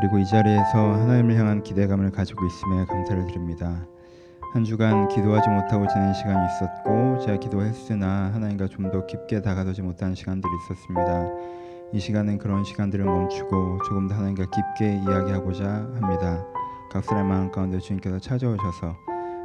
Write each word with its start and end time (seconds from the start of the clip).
그리고 0.00 0.18
이 0.18 0.24
자리에서 0.24 0.92
하나님을 0.94 1.36
향한 1.36 1.62
기대감을 1.62 2.10
가지고 2.10 2.46
있음에 2.46 2.86
감사를 2.86 3.26
드립니다. 3.26 3.86
한 4.54 4.64
주간 4.64 5.08
기도하지 5.08 5.48
못하고 5.50 5.86
지낸 5.86 6.14
시간이 6.14 6.46
있었고 6.46 7.18
제가 7.20 7.38
기도했으나 7.38 8.30
하나님과 8.32 8.66
좀 8.68 8.90
더 8.90 9.04
깊게 9.04 9.42
다가서지 9.42 9.82
못한 9.82 10.14
시간들이 10.14 10.50
있었습니다. 10.64 11.28
이 11.92 12.00
시간은 12.00 12.38
그런 12.38 12.64
시간들을 12.64 13.04
멈추고 13.04 13.78
조금 13.86 14.08
더 14.08 14.14
하나님과 14.14 14.46
깊게 14.50 15.02
이야기하고자 15.04 15.64
합니다. 16.00 16.44
각 16.90 17.04
사람의 17.04 17.28
마음 17.30 17.50
가운데 17.52 17.78
주님께서 17.78 18.18
찾아오셔서 18.18 18.96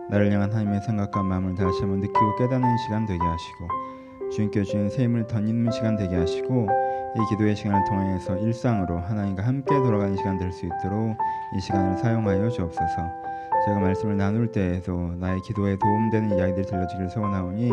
나를 0.09 0.31
향한 0.31 0.51
하나님의 0.51 0.81
생각과 0.81 1.21
마음을 1.21 1.53
다시 1.55 1.81
한번 1.81 1.99
느끼고 1.99 2.35
깨닫는 2.37 2.77
시간 2.85 3.05
되게 3.05 3.19
하시고 3.19 4.31
주님께 4.31 4.63
주신 4.63 4.89
새 4.89 5.03
힘을 5.03 5.27
덧입는 5.27 5.71
시간 5.71 5.97
되게 5.97 6.15
하시고 6.15 6.84
이 7.15 7.29
기도의 7.29 7.55
시간을 7.55 7.85
통해서 7.85 8.35
일상으로 8.37 8.99
하나님과 8.99 9.43
함께 9.43 9.73
돌아가는 9.75 10.15
시간 10.17 10.37
될 10.37 10.51
수 10.51 10.65
있도록 10.65 11.17
이 11.55 11.59
시간을 11.61 11.97
사용하여 11.97 12.49
주옵소서. 12.49 13.25
제가 13.65 13.79
말씀을 13.79 14.17
나눌 14.17 14.51
때에도 14.51 15.11
나의 15.17 15.39
기도에 15.41 15.77
도움되는 15.77 16.37
이야기들 16.37 16.65
들려주기를 16.65 17.09
소원하오니 17.09 17.71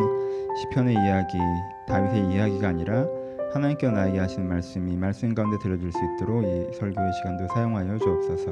시편의 0.60 0.94
이야기, 0.94 1.38
다윗의 1.86 2.28
이야기가 2.28 2.68
아니라 2.68 3.04
하나님께 3.52 3.90
나에게 3.90 4.18
하시는 4.18 4.48
말씀이 4.48 4.96
말씀 4.96 5.34
가운데 5.34 5.58
들려줄 5.58 5.92
수 5.92 5.98
있도록 5.98 6.44
이 6.44 6.72
설교의 6.78 7.12
시간도 7.12 7.48
사용하여 7.48 7.98
주옵소서. 7.98 8.50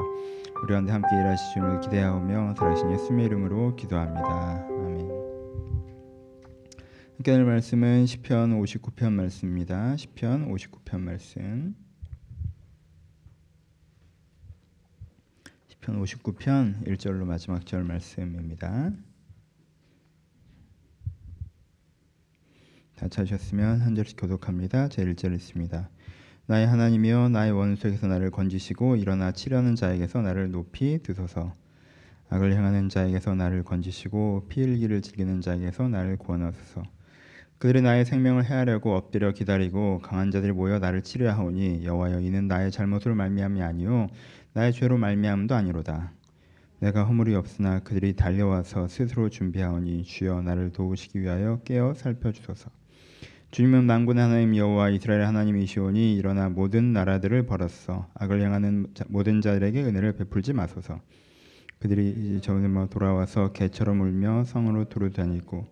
우리 0.62 0.72
가운데 0.74 0.92
함께 0.92 1.09
일하시 1.16 1.54
주님을 1.54 1.80
기대하오며 1.80 2.54
살아계신 2.59 2.92
예수님의 2.92 3.26
이름으로 3.26 3.74
기도합니다. 3.76 4.66
아멘. 4.68 5.20
함께 7.20 7.33
할 7.33 7.45
말씀은 7.45 8.06
시편 8.06 8.59
59편 8.62 9.12
말씀입니다. 9.12 9.95
시편 9.95 10.51
59편 10.51 11.01
말씀. 11.01 11.77
시편 15.69 16.02
59편 16.02 16.87
1절로 16.87 17.27
마지막 17.27 17.66
절 17.66 17.84
말씀입니다. 17.84 18.93
다 22.96 23.09
찾으셨으면 23.09 23.82
한 23.82 23.95
절씩 23.95 24.16
교독합니다. 24.18 24.88
제 24.88 25.05
1절 25.05 25.34
있습니다. 25.34 25.90
나의 26.46 26.66
하나님이여 26.66 27.29
나의 27.29 27.52
원수에게서 27.52 28.07
나를 28.07 28.30
건지시고 28.30 28.96
일어나 28.96 29.30
치려는 29.32 29.74
자에게서 29.74 30.23
나를 30.23 30.52
높이 30.52 31.02
드소서. 31.02 31.55
악을 32.30 32.55
행하는 32.55 32.88
자에게서 32.88 33.34
나를 33.34 33.62
건지시고 33.62 34.46
피 34.49 34.62
흘기를 34.62 35.02
즐기는 35.02 35.43
자에게서 35.43 35.87
나를 35.88 36.16
구원하소서. 36.16 36.99
그들이 37.60 37.82
나의 37.82 38.06
생명을 38.06 38.46
해하려고 38.46 38.96
엎드려 38.96 39.32
기다리고 39.32 39.98
강한 39.98 40.30
자들이 40.30 40.50
모여 40.50 40.78
나를 40.78 41.02
치려 41.02 41.30
하오니 41.30 41.84
여호와여 41.84 42.20
이는 42.20 42.48
나의 42.48 42.70
잘못으로 42.70 43.14
말미암이 43.14 43.60
아니요 43.60 44.08
나의 44.54 44.72
죄로 44.72 44.96
말미암도 44.96 45.54
아니로다. 45.54 46.10
내가 46.78 47.04
허물이 47.04 47.34
없으나 47.34 47.80
그들이 47.80 48.16
달려와서 48.16 48.88
스스로 48.88 49.28
준비하오니 49.28 50.04
주여 50.04 50.40
나를 50.40 50.72
도우시기 50.72 51.20
위하여 51.20 51.60
깨어 51.66 51.92
살펴주소서. 51.92 52.70
주님은 53.50 53.84
만군의 53.84 54.24
하나님 54.24 54.56
여호와 54.56 54.88
이스라엘 54.88 55.26
하나님이시오니 55.26 56.16
일어나 56.16 56.48
모든 56.48 56.94
나라들을 56.94 57.44
벌었어 57.44 58.08
악을 58.14 58.40
행하는 58.40 58.86
모든 59.08 59.42
자들에게 59.42 59.82
은혜를 59.82 60.14
베풀지 60.14 60.54
마소서. 60.54 60.98
그들이 61.78 62.40
저음에 62.40 62.88
돌아와서 62.88 63.52
개처럼 63.52 64.00
울며 64.00 64.44
성으로 64.44 64.88
두루 64.88 65.10
다니고 65.10 65.66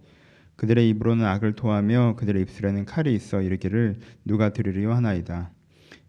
그들의 0.58 0.88
입으로는 0.88 1.24
악을 1.24 1.52
토하며 1.52 2.16
그들의 2.16 2.42
입술에는 2.42 2.84
칼이 2.84 3.14
있어 3.14 3.40
이르기를 3.42 4.00
누가 4.24 4.52
들으리요 4.52 4.92
하나이다. 4.92 5.52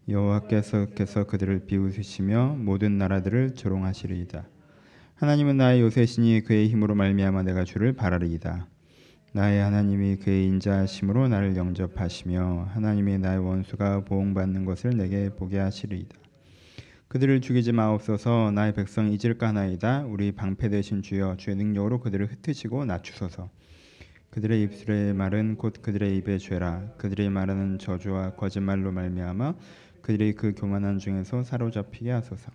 여호와께서 0.10 0.88
그들을 1.28 1.68
비웃으시며 1.68 2.56
모든 2.58 2.98
나라들을 2.98 3.54
조롱하시리이다. 3.54 4.48
하나님은 5.14 5.58
나의 5.58 5.82
요새시니 5.82 6.42
그의 6.46 6.68
힘으로 6.68 6.96
말미암아 6.96 7.44
내가 7.44 7.64
주를 7.64 7.94
바라리이다. 7.94 8.66
나의 9.34 9.62
하나님이 9.62 10.16
그의 10.16 10.48
인자하심으로 10.48 11.28
나를 11.28 11.56
영접하시며 11.56 12.70
하나님이 12.74 13.20
나의 13.20 13.38
원수가 13.46 14.06
보응받는 14.06 14.66
것을 14.66 14.98
내게 14.98 15.30
보게 15.30 15.60
하시리이다. 15.60 16.18
그들을 17.08 17.40
죽이지 17.42 17.72
마옵소서 17.74 18.50
나의 18.50 18.74
백성 18.74 19.12
잊을까 19.12 19.50
하나이다. 19.50 20.06
우리 20.08 20.32
방패 20.32 20.70
되신 20.70 21.04
주여 21.04 21.36
주의 21.38 21.56
능력으로 21.56 22.00
그들을 22.00 22.32
흩으시고 22.32 22.86
낮추소서. 22.86 23.52
그들의 24.32 24.62
입술의 24.64 25.14
말은 25.14 25.58
곧 25.58 25.82
그들의 25.82 26.16
입의 26.18 26.40
죄라. 26.40 26.94
그들이 26.98 27.30
말하는 27.30 27.80
저주와 27.80 28.36
거짓말로 28.36 28.92
말미암아 28.92 29.56
그들이 30.02 30.34
그 30.34 30.54
교만한 30.56 31.00
중에서 31.00 31.44
사로잡히게 31.44 32.12
하소서. 32.12 32.52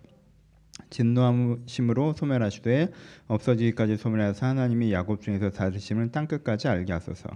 진노하심으로 0.89 2.13
소멸하시되 2.13 2.91
없어지기까지 3.27 3.97
소멸하사 3.97 4.47
하나님이 4.47 4.93
야곱 4.93 5.21
중에서 5.21 5.49
다스심을 5.49 6.11
땅 6.11 6.27
끝까지 6.27 6.67
알게 6.67 6.93
하소서. 6.93 7.29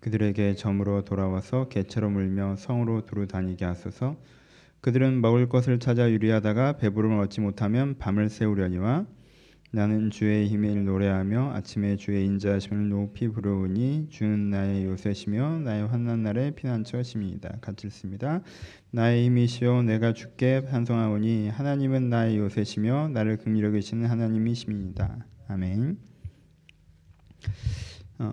그들에게 0.00 0.54
점으로 0.54 1.04
돌아와서 1.04 1.68
개처럼 1.68 2.16
울며 2.16 2.56
성으로 2.56 3.04
두루 3.04 3.26
다니게 3.26 3.64
하소서. 3.64 4.16
그들은 4.80 5.20
먹을 5.20 5.48
것을 5.50 5.78
찾아 5.78 6.10
유리하다가 6.10 6.78
배부름을 6.78 7.18
얻지 7.24 7.42
못하면 7.42 7.98
밤을 7.98 8.30
새우려니와 8.30 9.06
나는 9.72 10.10
주의 10.10 10.48
힘을 10.48 10.84
노래하며 10.84 11.52
아침에 11.52 11.96
주의 11.96 12.26
인자하심을 12.26 12.88
높이 12.88 13.28
부르니 13.28 14.08
주는 14.10 14.50
나의 14.50 14.84
요새시며 14.84 15.60
나의 15.60 15.86
환난 15.86 16.24
날의 16.24 16.56
피난처심이다. 16.56 17.58
같이 17.60 17.86
읽습니다. 17.86 18.42
나의 18.90 19.26
힘이시여 19.26 19.82
내가 19.84 20.12
주께 20.12 20.64
반성하오니 20.64 21.50
하나님은 21.50 22.10
나의 22.10 22.38
요새시며 22.38 23.10
나를 23.10 23.36
긍휼히 23.36 23.70
계시는 23.70 24.06
하나님이십니다. 24.10 25.24
아멘. 25.46 25.98
어, 28.18 28.32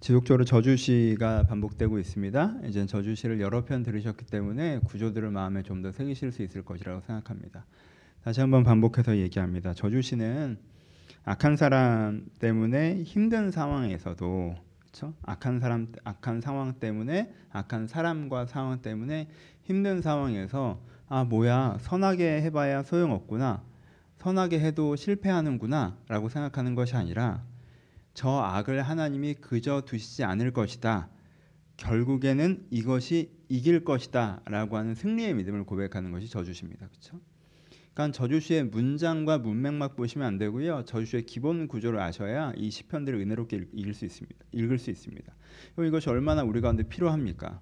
지속적으로 0.00 0.44
저주시가 0.44 1.44
반복되고 1.46 2.00
있습니다. 2.00 2.58
이제 2.66 2.84
저주시를 2.86 3.40
여러 3.40 3.64
편 3.64 3.84
들으셨기 3.84 4.26
때문에 4.26 4.80
구조들을 4.80 5.30
마음에 5.30 5.62
좀 5.62 5.80
더 5.80 5.92
새기실 5.92 6.32
수 6.32 6.42
있을 6.42 6.64
것이라고 6.64 7.02
생각합니다. 7.02 7.64
다시 8.24 8.40
한번 8.40 8.64
반복해서 8.64 9.18
얘기합니다. 9.18 9.74
저주시는 9.74 10.56
악한 11.24 11.58
사람 11.58 12.24
때문에 12.38 13.02
힘든 13.02 13.50
상황에서도 13.50 14.54
그렇죠? 14.80 15.12
악한 15.20 15.60
사람 15.60 15.92
악한 16.04 16.40
상황 16.40 16.72
때문에 16.80 17.34
악한 17.50 17.86
사람과 17.86 18.46
상황 18.46 18.80
때문에 18.80 19.28
힘든 19.64 20.00
상황에서 20.00 20.80
아 21.06 21.24
뭐야 21.24 21.76
선하게 21.82 22.40
해봐야 22.40 22.82
소용없구나 22.82 23.62
선하게 24.16 24.58
해도 24.60 24.96
실패하는구나라고 24.96 26.30
생각하는 26.30 26.74
것이 26.74 26.96
아니라 26.96 27.44
저 28.14 28.38
악을 28.38 28.80
하나님이 28.80 29.34
그저 29.34 29.82
두시지 29.82 30.24
않을 30.24 30.54
것이다. 30.54 31.10
결국에는 31.76 32.68
이것이 32.70 33.36
이길 33.50 33.84
것이다라고 33.84 34.78
하는 34.78 34.94
승리의 34.94 35.34
믿음을 35.34 35.64
고백하는 35.64 36.10
것이 36.10 36.30
저주십니다. 36.30 36.88
그렇죠? 36.88 37.20
그러니까 37.94 38.16
저주시의 38.16 38.64
문장과 38.64 39.38
문맥만 39.38 39.94
보시면 39.94 40.26
안 40.26 40.36
되고요. 40.38 40.84
저주시의 40.84 41.26
기본 41.26 41.68
구조를 41.68 42.00
아셔야 42.00 42.52
이 42.56 42.70
시편들을 42.70 43.20
은혜롭게 43.20 43.68
읽을 43.72 43.94
수 43.94 44.04
있습니다. 44.04 44.44
읽을 44.52 44.78
수 44.78 44.90
있습니다. 44.90 45.32
이것이 45.78 46.10
얼마나 46.10 46.42
우리 46.42 46.60
가운데 46.60 46.82
필요합니까? 46.82 47.60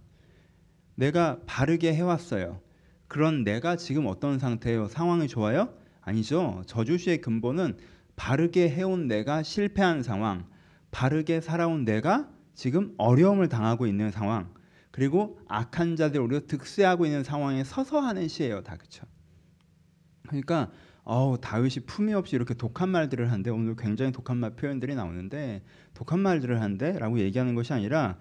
내가 0.94 1.38
바르게 1.46 1.94
해왔어요. 1.94 2.60
그런 3.08 3.44
내가 3.44 3.76
지금 3.76 4.06
어떤 4.06 4.38
상태예요? 4.38 4.88
상황이 4.88 5.28
좋아요? 5.28 5.74
아니죠. 6.00 6.62
저주시의 6.66 7.20
근본은 7.20 7.76
바르게 8.16 8.70
해온 8.70 9.08
내가 9.08 9.42
실패한 9.42 10.02
상황, 10.02 10.46
바르게 10.90 11.42
살아온 11.42 11.84
내가 11.84 12.30
지금 12.54 12.94
어려움을 12.96 13.48
당하고 13.48 13.86
있는 13.86 14.10
상황, 14.10 14.52
그리고 14.90 15.38
악한 15.48 15.96
자들 15.96 16.20
우리가 16.20 16.46
득세하고 16.46 17.04
있는 17.04 17.22
상황에 17.22 17.64
서서 17.64 18.00
하는 18.00 18.28
시예요. 18.28 18.62
다 18.62 18.76
그렇죠. 18.76 19.04
그러니까 20.26 20.70
어우 21.04 21.38
다윗이 21.40 21.86
품위 21.86 22.12
없이 22.14 22.36
이렇게 22.36 22.54
독한 22.54 22.88
말들을 22.88 23.30
하는데 23.30 23.50
오늘 23.50 23.74
굉장히 23.76 24.12
독한 24.12 24.36
말 24.36 24.50
표현들이 24.50 24.94
나오는데 24.94 25.62
독한 25.94 26.20
말들을 26.20 26.60
하는데라고 26.60 27.18
얘기하는 27.18 27.54
것이 27.54 27.72
아니라 27.72 28.16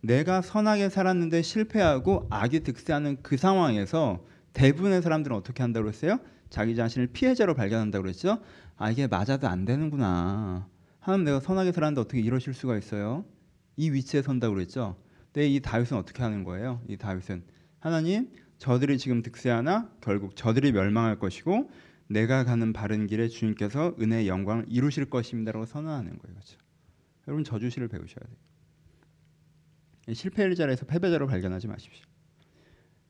내가 0.00 0.40
선하게 0.40 0.88
살았는데 0.88 1.42
실패하고 1.42 2.26
악이 2.30 2.60
득세하는 2.60 3.18
그 3.22 3.36
상황에서 3.36 4.24
대부분의 4.52 5.02
사람들은 5.02 5.36
어떻게 5.36 5.62
한다고 5.62 5.88
했어요? 5.88 6.18
자기 6.50 6.74
자신을 6.74 7.08
피해자로 7.08 7.54
발견한다고 7.54 8.02
그랬죠? 8.02 8.40
아 8.76 8.90
이게 8.90 9.06
맞아도 9.06 9.48
안 9.48 9.64
되는구나. 9.64 10.66
하나님 11.00 11.24
내가 11.24 11.40
선하게 11.40 11.72
살았는데 11.72 12.00
어떻게 12.00 12.20
이러실 12.20 12.54
수가 12.54 12.76
있어요? 12.76 13.24
이 13.76 13.90
위치에 13.90 14.22
선다고 14.22 14.54
그랬죠? 14.54 14.96
근데 15.32 15.48
이 15.48 15.60
다윗은 15.60 15.96
어떻게 15.96 16.22
하는 16.22 16.44
거예요? 16.44 16.80
이 16.88 16.96
다윗은 16.96 17.44
하나님 17.78 18.28
저들이 18.62 18.96
지금 18.96 19.22
득세하나 19.22 19.90
결국 20.00 20.36
저들이 20.36 20.70
멸망할 20.70 21.18
것이고 21.18 21.68
내가 22.06 22.44
가는 22.44 22.72
바른 22.72 23.08
길에 23.08 23.26
주님께서 23.26 23.96
은혜의 24.00 24.28
영광을 24.28 24.66
이루실 24.68 25.10
것입니다라고 25.10 25.66
선언하는 25.66 26.16
거예요. 26.16 26.34
그렇죠? 26.34 26.58
여러분 27.26 27.42
저주시를 27.42 27.88
배우셔야 27.88 28.24
돼요. 28.24 30.14
실패의 30.14 30.54
자리에서 30.54 30.86
패배자로 30.86 31.26
발견하지 31.26 31.66
마십시오. 31.66 32.04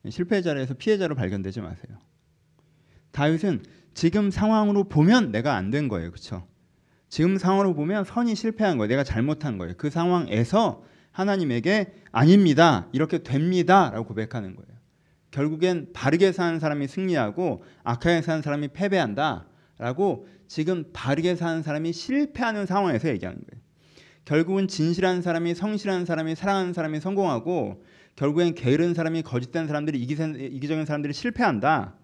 실패의 0.08 0.43
자리에서 0.43 0.72
피해자로 0.72 1.14
발견되지 1.16 1.60
마세요. 1.60 1.98
다윗은 3.10 3.62
지금 3.93 4.31
상황으로 4.31 4.84
보면 4.84 5.32
내가 5.32 5.55
안 5.55 5.70
된 5.70 5.88
거예요. 5.88 6.12
그렇죠? 6.12 6.48
지금 7.10 7.37
상황으로 7.37 7.75
보면 7.75 8.05
선이 8.05 8.34
실패한 8.37 8.78
거예요. 8.78 8.88
내가 8.88 9.05
잘못한 9.05 9.58
거예요. 9.58 9.75
그 9.76 9.90
상황에서 9.90 10.82
하나님에게 11.10 11.93
아닙니다. 12.10 12.88
이렇게 12.93 13.22
됩니다라고 13.22 14.06
고백하는 14.06 14.56
거예요. 14.56 14.81
결국엔 15.32 15.88
바르게 15.93 16.31
사는 16.31 16.61
사람이 16.61 16.87
승리하고 16.87 17.64
악하게 17.82 18.23
사는 18.23 18.43
사람이 18.43 18.69
패배한다라고 18.69 20.29
지금 20.46 20.84
바르게 20.93 21.34
사는 21.34 21.62
사람이 21.62 21.93
실패하는 21.93 22.67
상황에서 22.67 23.08
얘기하는 23.08 23.40
거예요. 23.40 23.62
결국은 24.25 24.69
진실한 24.69 25.23
사람이 25.23 25.55
성실한 25.55 26.05
사람이 26.05 26.37
사랑하는 26.37 26.73
사람이 26.73 27.00
성공하고 27.00 27.82
결국엔 28.14 28.55
게으른 28.55 28.94
사람이 28.94 29.23
거짓된 29.23 29.67
사람들이 29.67 30.00
이기 30.00 30.17
적인 30.69 30.84
사람들이 30.84 31.12
실패한다. 31.12 31.96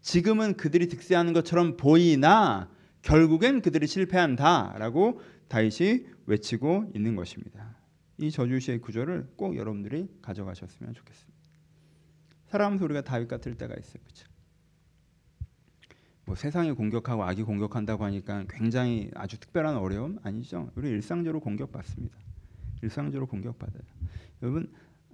지금은 0.00 0.56
그들이 0.56 0.88
득세하는 0.88 1.32
것처럼 1.32 1.76
보이나 1.76 2.68
결국엔 3.02 3.62
그들이 3.62 3.86
실패한다라고 3.86 5.20
다윗이 5.46 6.06
외치고 6.26 6.90
있는 6.94 7.14
것입니다. 7.14 7.76
이 8.18 8.30
저주시의 8.30 8.80
구절을 8.80 9.28
꼭 9.36 9.56
여러분들이 9.56 10.08
가져가셨으면 10.20 10.94
좋겠습니다. 10.94 11.37
사람 12.48 12.78
소리가 12.78 13.02
다윗 13.02 13.28
같을 13.28 13.56
때가 13.56 13.74
있어요. 13.74 14.02
그렇죠? 14.02 14.26
뭐 16.24 16.34
세상이 16.34 16.72
공격하고 16.72 17.24
악이 17.24 17.42
공격한다고 17.42 18.04
하니까 18.04 18.44
굉장히 18.48 19.10
아주 19.14 19.38
특별한 19.40 19.76
어려움 19.76 20.18
아니죠. 20.22 20.70
우리 20.74 20.88
일상적으로 20.90 21.40
공격받습니다. 21.40 22.16
일상적으로 22.82 23.26
공격받아요. 23.26 23.82
여러분 24.42 24.70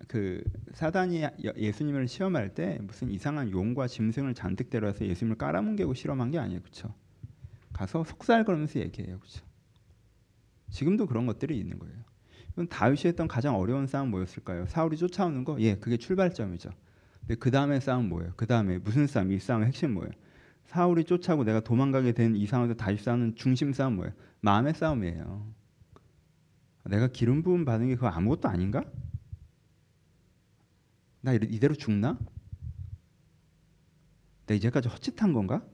그 0.09 0.43
사단이 0.73 1.25
예수님을 1.57 2.09
시험할 2.09 2.55
때 2.55 2.79
무슨 2.83 3.11
이상한 3.11 3.51
용과 3.51 3.87
짐승을 3.87 4.35
잔뜩 4.35 4.71
데려와서 4.71 5.07
예수님을 5.07 5.39
깔아뭉개고 5.39 5.95
실험한 5.95 6.31
게 6.31 6.39
아니에요. 6.39 6.61
그렇죠? 6.61 6.95
가서 7.73 8.05
속살거리면서 8.05 8.81
얘기해요. 8.81 9.19
그렇죠? 9.19 9.45
지금도 10.71 11.07
그런 11.07 11.27
것들이 11.27 11.59
있는 11.59 11.79
거예요. 11.79 11.97
이건 12.53 12.69
다윗이 12.69 13.03
했던 13.07 13.29
가장 13.29 13.57
어려운 13.57 13.87
싸움 13.87 14.11
뭐였을까요? 14.11 14.67
사울이 14.67 14.97
쫓아오는 14.97 15.45
거? 15.45 15.61
예, 15.61 15.77
그게 15.77 15.97
출발점이죠. 15.97 16.71
근데 17.27 17.39
그 17.39 17.51
다음에 17.51 17.81
싸움 17.81 18.09
뭐예요? 18.09 18.33
그 18.37 18.47
다음에 18.47 18.79
무슨 18.79 19.07
싸움? 19.07 19.33
이 19.33 19.39
싸움의 19.39 19.69
핵심 19.69 19.95
뭐예요? 19.95 20.13
사울이 20.67 21.05
쫓아오고 21.05 21.45
내가 21.45 21.61
도망가게 21.61 22.13
된 22.13 22.35
이 22.37 22.47
상황에서 22.47 22.75
다윗 22.75 23.01
싸우는 23.01 23.37
중심 23.37 23.73
싸움 23.73 23.97
뭐예요? 23.97 24.13
마음의 24.41 24.75
싸움이에요. 24.75 25.55
내가 26.85 27.09
기름 27.09 27.43
부음 27.43 27.65
받은 27.65 27.89
게 27.89 27.95
그거 27.95 28.09
아무것도 28.09 28.49
아닌가? 28.49 28.85
나 31.23 31.33
이대로 31.33 31.75
죽나? 31.75 32.19
내 34.47 34.57
이제까지 34.57 34.89
헛짓한 34.89 35.33
건가? 35.33 35.65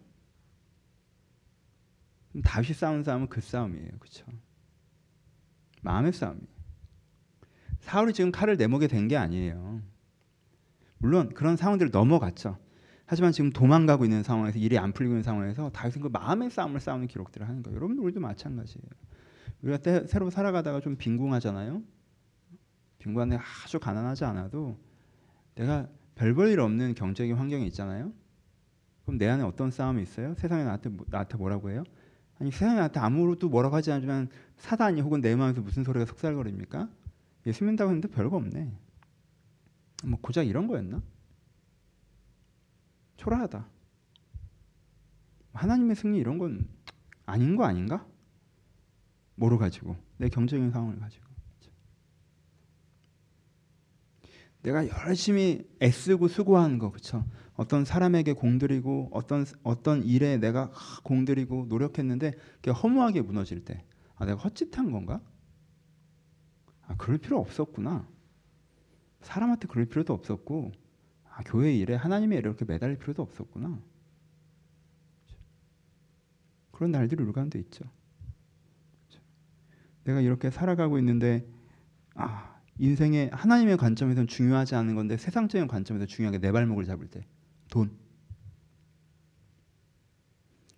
다윗이 2.44 2.75
싸운 2.75 3.02
싸움은 3.02 3.29
그 3.29 3.41
싸움이에요. 3.41 3.91
그렇죠? 3.99 4.25
마음의 5.82 6.12
싸움이에요. 6.12 6.47
사울이 7.81 8.12
지금 8.12 8.31
칼을 8.31 8.56
내먹게 8.56 8.87
된게 8.87 9.17
아니에요. 9.17 9.82
물론 11.00 11.31
그런 11.31 11.56
상황들을 11.56 11.91
넘어갔죠. 11.91 12.58
하지만 13.06 13.32
지금 13.32 13.50
도망가고 13.50 14.05
있는 14.05 14.23
상황에서 14.23 14.58
일이 14.58 14.79
안 14.79 14.93
풀리고 14.93 15.14
있는 15.14 15.23
상황에서 15.23 15.70
다윗은 15.70 16.02
그 16.02 16.08
마음의 16.08 16.50
싸움을 16.50 16.79
싸우는 16.79 17.08
기록들을 17.08 17.49
하는 17.49 17.62
거예요. 17.62 17.76
여러분 17.76 17.99
우리도 17.99 18.20
마찬가지예요. 18.20 18.85
우리가 19.62 19.79
때, 19.79 20.06
새로 20.06 20.31
살아가다가 20.31 20.81
좀 20.81 20.97
빈궁하잖아요. 20.97 21.82
빈궁한데 22.99 23.38
아주 23.64 23.81
가난하지 23.81 24.25
않아도 24.26 24.79
내가 25.55 25.88
별볼일 26.14 26.61
없는 26.61 26.94
경제적인 26.94 27.35
환경이 27.35 27.67
있잖아요. 27.69 28.12
그럼 29.05 29.19
내 29.19 29.26
안에 29.26 29.43
어떤 29.43 29.70
싸움이 29.70 30.02
있어요? 30.02 30.35
세상에 30.35 30.64
나한테 30.64 30.91
뭐, 30.91 31.06
나한테 31.08 31.37
뭐라고 31.37 31.70
해요? 31.70 31.82
아니 32.38 32.50
세상에 32.52 32.76
나한테 32.76 33.00
아무것도 33.00 33.49
뭐라고 33.49 33.75
하지 33.75 33.91
않지만 33.91 34.29
사단이 34.58 35.00
혹은 35.00 35.20
내 35.20 35.35
마음에서 35.35 35.62
무슨 35.62 35.82
소리가 35.82 36.05
속살거립니까? 36.05 36.88
예수 37.47 37.64
믿는다고 37.64 37.91
했는데 37.91 38.08
별거 38.08 38.37
없네. 38.37 38.70
뭐 40.05 40.19
고작 40.20 40.47
이런 40.47 40.67
거였나? 40.67 41.02
초라하다. 43.17 43.69
하나님의 45.52 45.97
승리 45.97 46.19
이런 46.19 46.38
건 46.38 46.69
아닌 47.26 47.56
거 47.56 47.64
아닌가? 47.64 48.06
뭐로 49.35 49.58
가지고 49.58 49.97
내 50.17 50.29
경제적인 50.29 50.70
상황을 50.70 50.99
가지고 50.99 51.31
내가 54.62 54.87
열심히 55.06 55.67
애쓰고 55.82 56.29
수고하는 56.29 56.79
거 56.79 56.91
그렇죠? 56.91 57.25
어떤 57.55 57.85
사람에게 57.85 58.35
공들이고 58.35 59.11
어떤 59.12 59.44
어떤 59.62 60.02
일에 60.02 60.37
내가 60.37 60.70
공들이고 61.02 61.67
노력했는데 61.69 62.32
그게 62.56 62.70
허무하게 62.70 63.23
무너질 63.23 63.64
때, 63.64 63.85
아 64.17 64.26
내가 64.26 64.38
헛짓한 64.38 64.91
건가? 64.91 65.20
아 66.87 66.97
그럴 66.97 67.19
필요 67.19 67.38
없었구나. 67.38 68.06
사람한테 69.23 69.69
그럴 69.69 69.87
필요도 69.87 70.13
없었고, 70.13 70.73
아 71.31 71.43
교회 71.45 71.75
일에 71.75 71.95
하나님의 71.95 72.39
일에 72.39 72.49
이렇게 72.49 72.65
매달릴 72.65 72.99
필요도 72.99 73.23
없었구나. 73.23 73.81
그런 76.71 76.93
날들이 76.93 77.23
우리 77.23 77.33
가운데 77.33 77.59
있죠. 77.59 77.85
내가 80.05 80.21
이렇게 80.21 80.51
살아가고 80.51 80.99
있는데 80.99 81.47
아 82.15 82.59
인생의 82.79 83.31
하나님의 83.33 83.77
관점에서는 83.77 84.27
중요하지 84.27 84.75
않은 84.75 84.95
건데 84.95 85.19
세상적인 85.19 85.69
관점에서 85.69 86.07
중요하게 86.07 86.39
내 86.39 86.53
발목을 86.53 86.87
잡을 86.87 87.07
때 87.09 87.27
돈. 87.69 87.95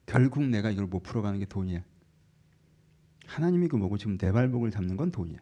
결국 0.07 0.45
내가 0.45 0.71
이걸 0.71 0.87
못 0.87 1.05
풀어가는 1.05 1.39
게 1.39 1.47
돈이야. 1.47 1.83
하나님이 3.27 3.69
그 3.69 3.77
뭐고 3.77 3.97
지금 3.97 4.19
내 4.19 4.33
발목을 4.33 4.71
잡는 4.71 4.97
건 4.97 5.11
돈이야. 5.11 5.39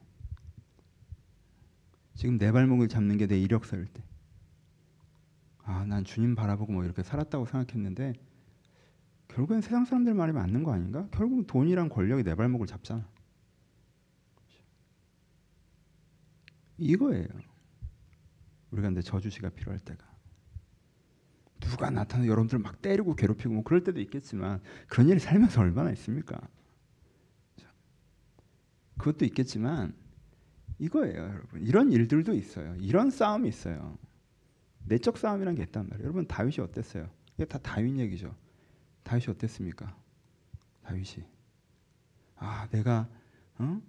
지금 2.20 2.36
내 2.36 2.52
발목을 2.52 2.88
잡는 2.88 3.16
게 3.16 3.26
내 3.26 3.40
이력서일 3.40 3.86
때. 3.86 4.02
아, 5.62 5.86
난 5.86 6.04
주님 6.04 6.34
바라보고 6.34 6.70
뭐 6.70 6.84
이렇게 6.84 7.02
살았다고 7.02 7.46
생각했는데 7.46 8.12
결국엔 9.28 9.62
세상 9.62 9.86
사람들 9.86 10.12
말이 10.12 10.30
맞는 10.32 10.62
거 10.62 10.74
아닌가? 10.74 11.08
결국 11.12 11.46
돈이랑 11.46 11.88
권력이 11.88 12.22
내 12.24 12.34
발목을 12.34 12.66
잡잖아. 12.66 13.08
이거예요. 16.76 17.26
우리가 18.70 18.88
근데 18.88 19.00
저주시가 19.00 19.48
필요할 19.48 19.80
때가. 19.80 20.04
누가 21.60 21.88
나타나 21.88 22.26
여러분들 22.26 22.58
막 22.58 22.82
때리고 22.82 23.16
괴롭히고 23.16 23.54
뭐 23.54 23.62
그럴 23.64 23.82
때도 23.82 23.98
있겠지만 23.98 24.60
그런 24.88 25.08
일이 25.08 25.18
살면서 25.18 25.62
얼마나 25.62 25.90
있습니까? 25.92 26.38
그것도 28.98 29.24
있겠지만 29.24 29.94
이거예요, 30.80 31.16
여러분. 31.16 31.62
이런 31.62 31.92
일들도 31.92 32.32
있어요. 32.34 32.74
이런 32.80 33.10
싸움이 33.10 33.48
있어요. 33.48 33.96
내적 34.86 35.18
싸움이란 35.18 35.54
게 35.54 35.62
있단 35.62 35.88
말이에요. 35.88 36.04
여러분 36.04 36.26
다윗이 36.26 36.56
어땠어요? 36.60 37.08
이게 37.34 37.44
다 37.44 37.58
다윗 37.58 37.96
얘기죠. 37.98 38.34
다윗이 39.02 39.26
어땠습니까? 39.28 39.94
다윗이 40.82 41.24
아 42.36 42.66
내가 42.70 43.08
어? 43.58 43.80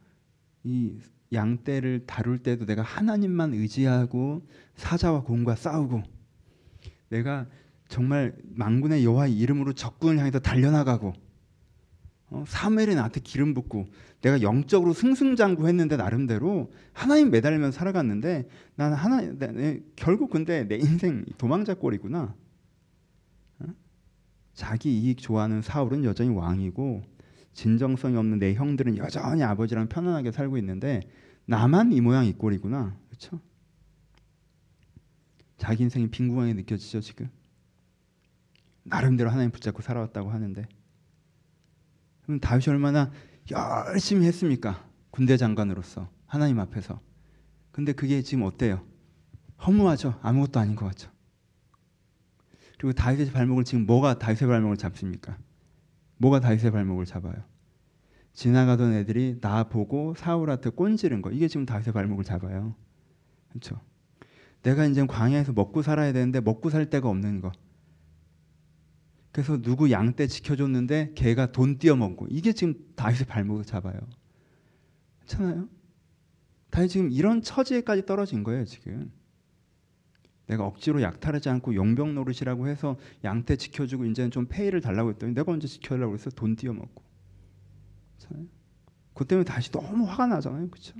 이 0.63 0.99
양떼를 1.33 2.05
다룰 2.05 2.43
때도 2.43 2.65
내가 2.65 2.81
하나님만 2.81 3.53
의지하고 3.53 4.45
사자와 4.75 5.23
곰과 5.23 5.55
싸우고 5.55 6.03
내가 7.09 7.47
정말 7.87 8.35
망군의 8.43 9.05
여호와의 9.05 9.37
이름으로 9.37 9.73
적군을 9.73 10.19
향해서 10.19 10.39
달려나가고 10.39 11.13
어, 12.31 12.45
사무엘이 12.47 12.95
나한테 12.95 13.19
기름 13.19 13.53
붓고 13.53 13.87
내가 14.21 14.41
영적으로 14.41 14.93
승승장구했는데 14.93 15.97
나름대로 15.97 16.71
하나님 16.93 17.29
매달리면 17.29 17.73
살아갔는데 17.73 18.47
나는 18.75 18.95
하나 18.95 19.21
내, 19.21 19.81
결국 19.97 20.29
근데 20.29 20.65
내 20.65 20.77
인생 20.77 21.25
도망자 21.37 21.73
꼴이구나. 21.73 22.33
어? 23.59 23.65
자기 24.53 24.97
이익 24.97 25.17
좋아하는 25.17 25.61
사울은 25.61 26.05
여전히 26.05 26.29
왕이고 26.29 27.03
진정성이 27.51 28.15
없는 28.15 28.39
내 28.39 28.53
형들은 28.53 28.97
여전히 28.97 29.43
아버지랑 29.43 29.89
편안하게 29.89 30.31
살고 30.31 30.57
있는데 30.57 31.01
나만 31.45 31.91
이 31.91 31.99
모양 31.99 32.25
이 32.25 32.31
꼴이구나. 32.31 32.95
그렇죠? 33.09 33.41
자기 35.57 35.83
인생이 35.83 36.09
빈궁하게 36.09 36.53
느껴지죠 36.53 37.01
지금. 37.01 37.29
나름대로 38.83 39.29
하나님 39.29 39.51
붙잡고 39.51 39.81
살아왔다고 39.81 40.29
하는데 40.29 40.65
그럼 42.23 42.39
다윗이 42.39 42.65
얼마나 42.69 43.11
열심히 43.51 44.25
했습니까? 44.27 44.85
군대 45.09 45.37
장관으로서 45.37 46.09
하나님 46.25 46.59
앞에서. 46.59 46.99
근데 47.71 47.93
그게 47.93 48.21
지금 48.21 48.43
어때요? 48.43 48.85
허무하죠. 49.65 50.19
아무것도 50.21 50.59
아닌 50.59 50.75
것 50.75 50.85
같죠. 50.87 51.11
그리고 52.77 52.93
다윗의 52.93 53.31
발목을 53.31 53.63
지금 53.63 53.85
뭐가 53.85 54.17
다윗의 54.17 54.47
발목을 54.47 54.77
잡습니까? 54.77 55.37
뭐가 56.17 56.39
다윗의 56.39 56.71
발목을 56.71 57.05
잡아요? 57.05 57.43
지나가던 58.33 58.93
애들이 58.93 59.39
나 59.41 59.65
보고 59.65 60.15
사울한테 60.15 60.69
꼰지른 60.71 61.21
거 61.21 61.31
이게 61.31 61.47
지금 61.47 61.65
다윗의 61.65 61.93
발목을 61.93 62.23
잡아요. 62.23 62.75
그렇죠? 63.49 63.79
내가 64.63 64.85
이제 64.85 65.05
광야에서 65.05 65.53
먹고 65.53 65.81
살아야 65.81 66.13
되는데 66.13 66.39
먹고 66.39 66.69
살 66.69 66.89
데가 66.89 67.09
없는 67.09 67.41
거. 67.41 67.51
그래서 69.31 69.61
누구 69.61 69.91
양 69.91 70.15
떼 70.15 70.27
지켜줬는데 70.27 71.13
개가 71.15 71.51
돈 71.51 71.77
띄어먹고 71.77 72.27
이게 72.29 72.51
지금 72.53 72.75
다윗의 72.95 73.27
발목을 73.27 73.63
잡아요. 73.65 73.99
괜찮아요? 75.21 75.69
다윗 76.69 76.89
지금 76.89 77.09
이런 77.11 77.41
처지에까지 77.41 78.05
떨어진 78.05 78.43
거예요 78.43 78.65
지금. 78.65 79.11
내가 80.47 80.65
억지로 80.65 81.01
약탈하지 81.01 81.47
않고 81.47 81.75
용병 81.75 82.13
노릇이라고 82.15 82.67
해서 82.67 82.97
양떼 83.23 83.55
지켜주고 83.55 84.05
이제는 84.05 84.31
좀 84.31 84.47
페이를 84.47 84.81
달라고 84.81 85.11
했더니 85.11 85.33
내가 85.33 85.51
언제 85.53 85.67
지켜달라고 85.67 86.13
해서 86.13 86.29
돈 86.29 86.57
띄어먹고. 86.57 87.03
괜찮아요? 88.19 88.47
그 89.13 89.25
때문에 89.25 89.45
다시 89.45 89.71
너무 89.71 90.05
화가 90.05 90.27
나잖아요, 90.27 90.69
그렇죠? 90.69 90.95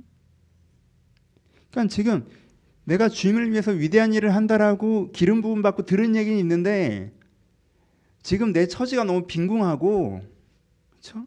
그러니까 1.70 1.92
지금 1.92 2.26
내가 2.84 3.08
주님을 3.08 3.50
위해서 3.50 3.72
위대한 3.72 4.14
일을 4.14 4.34
한다라고 4.34 5.12
기름 5.12 5.42
부음 5.42 5.60
받고 5.60 5.84
들은 5.84 6.16
얘기는 6.16 6.38
있는데 6.38 7.12
지금 8.22 8.52
내 8.52 8.66
처지가 8.66 9.04
너무 9.04 9.26
빈궁하고 9.26 10.22
그렇죠? 10.90 11.26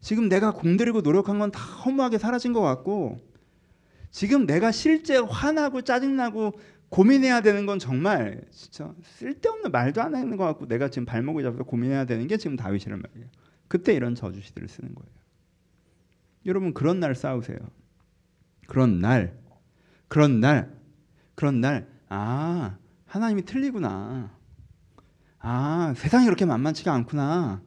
지금 0.00 0.28
내가 0.28 0.52
공들이고 0.52 1.00
노력한 1.02 1.38
건 1.38 1.50
다 1.50 1.60
허무하게 1.60 2.18
사라진 2.18 2.52
것 2.52 2.60
같고 2.60 3.20
지금 4.10 4.46
내가 4.46 4.72
실제 4.72 5.18
화나고 5.18 5.82
짜증나고 5.82 6.52
고민해야 6.88 7.42
되는 7.42 7.66
건 7.66 7.78
정말 7.78 8.42
진짜 8.50 8.94
쓸데없는 9.02 9.70
말도 9.70 10.00
안 10.00 10.14
하는 10.14 10.36
것 10.36 10.44
같고 10.44 10.66
내가 10.66 10.88
지금 10.88 11.04
발목을 11.04 11.42
잡아서 11.42 11.64
고민해야 11.64 12.06
되는 12.06 12.26
게 12.26 12.38
지금 12.38 12.56
다윗이란 12.56 13.02
말이에요. 13.02 13.28
그때 13.68 13.92
이런 13.92 14.14
저주시들을 14.14 14.68
쓰는 14.68 14.94
거예요. 14.94 15.10
여러분 16.46 16.72
그런 16.72 17.00
날 17.00 17.14
싸우세요. 17.14 17.58
그런 18.66 19.00
날, 19.00 19.38
그런 20.08 20.40
날, 20.40 20.74
그런 21.34 21.60
날, 21.60 21.86
아 22.08 22.78
하나님이 23.06 23.44
틀리구나. 23.44 24.37
아 25.50 25.94
세상이 25.96 26.26
그렇게 26.26 26.44
만만치가 26.44 26.92
않구나. 26.92 27.62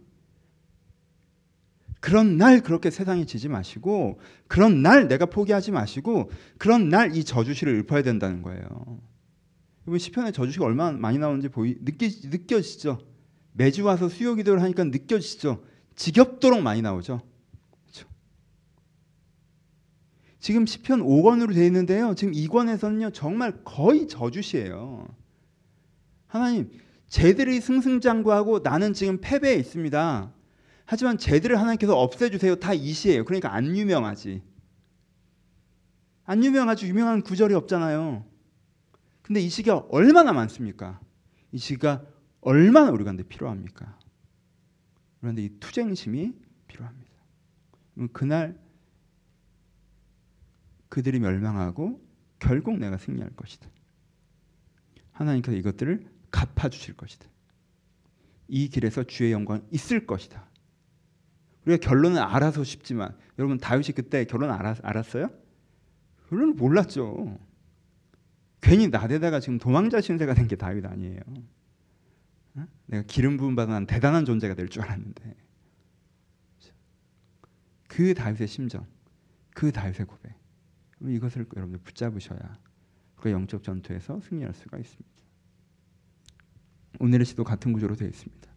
그런 1.99 2.37
날 2.37 2.61
그렇게 2.61 2.91
세상에 2.91 3.25
지지 3.25 3.49
마시고 3.49 4.19
그런 4.47 4.83
날 4.83 5.07
내가 5.07 5.25
포기하지 5.25 5.71
마시고 5.71 6.29
그런 6.59 6.89
날 6.89 7.15
이 7.15 7.23
저주시를 7.23 7.79
읊어야 7.79 8.03
된다는 8.03 8.43
거예요. 8.43 9.01
이번 9.87 9.97
시편에 9.97 10.31
저주시가 10.31 10.63
얼마나 10.63 10.95
많이 10.95 11.17
나오는지 11.17 11.49
보이 11.49 11.75
느끼 11.81 12.27
느껴지죠. 12.29 12.99
매주 13.53 13.83
와서 13.83 14.09
수요 14.09 14.35
기도를 14.35 14.61
하니까 14.61 14.83
느껴지죠. 14.83 15.63
지겹도록 15.95 16.61
많이 16.61 16.83
나오죠. 16.83 17.19
그렇죠? 17.81 18.07
지금 20.39 20.67
시편 20.67 21.01
5권으로 21.01 21.55
되어 21.55 21.65
있는데요. 21.65 22.13
지금 22.13 22.33
2권에서는요. 22.33 23.11
정말 23.11 23.63
거의 23.63 24.07
저주시예요. 24.07 25.07
하나님, 26.27 26.69
쟤들이 27.11 27.59
승승장구하고 27.59 28.59
나는 28.59 28.93
지금 28.93 29.19
패배에 29.19 29.55
있습니다. 29.55 30.33
하지만 30.85 31.17
쟤들을 31.17 31.59
하나님께서 31.59 31.99
없애주세요. 31.99 32.55
다 32.55 32.73
이시예요. 32.73 33.25
그러니까 33.25 33.53
안 33.53 33.75
유명하지. 33.75 34.41
안 36.23 36.43
유명하지 36.43 36.87
유명한 36.87 37.21
구절이 37.21 37.53
없잖아요. 37.53 38.25
근데 39.23 39.41
이 39.41 39.49
시기가 39.49 39.85
얼마나 39.89 40.31
많습니까? 40.31 41.01
이 41.51 41.57
시기가 41.57 42.05
얼마나 42.39 42.91
우리가 42.91 43.11
근데 43.11 43.23
필요합니까? 43.23 43.99
그런데 45.19 45.43
이 45.43 45.49
투쟁심이 45.59 46.33
필요합니다. 46.67 47.11
그날 48.13 48.57
그들이 50.87 51.19
멸망하고 51.19 52.01
결국 52.39 52.79
내가 52.79 52.97
승리할 52.97 53.31
것이다. 53.35 53.67
하나님께서 55.11 55.57
이것들을 55.57 56.20
갚아주실 56.31 56.95
것이다. 56.95 57.27
이 58.47 58.67
길에서 58.69 59.03
주의 59.03 59.31
영광 59.31 59.65
있을 59.71 60.05
것이다. 60.05 60.45
우리가 61.65 61.85
결론은 61.87 62.21
알아서 62.21 62.63
싶지만 62.63 63.15
여러분 63.37 63.57
다윗이 63.57 63.89
그때 63.95 64.25
결론 64.25 64.49
알았, 64.51 64.79
알았어요? 64.83 65.29
결론을 66.29 66.53
몰랐죠. 66.55 67.37
괜히 68.61 68.87
나대다가 68.87 69.39
지금 69.39 69.57
도망자 69.57 70.01
신세가 70.01 70.33
된 70.33 70.47
게 70.47 70.55
다윗 70.55 70.85
아니에요. 70.85 71.19
어? 72.55 72.67
내가 72.87 73.03
기름 73.07 73.37
부음 73.37 73.55
받은 73.55 73.85
대단한 73.87 74.25
존재가 74.25 74.55
될 74.55 74.67
줄 74.69 74.81
알았는데 74.83 75.35
그 77.87 78.13
다윗의 78.13 78.47
심정, 78.47 78.85
그 79.53 79.71
다윗의 79.71 80.05
고백 80.05 80.33
이것을 81.01 81.45
여러분들 81.55 81.81
붙잡으셔야 81.83 82.57
그 83.15 83.31
영적 83.31 83.63
전투에서 83.63 84.19
승리할 84.21 84.53
수가 84.53 84.77
있습니다. 84.77 85.20
오늘의 86.99 87.25
시도 87.25 87.43
같은 87.43 87.73
구조로 87.73 87.95
되어 87.95 88.07
있습니다. 88.07 88.49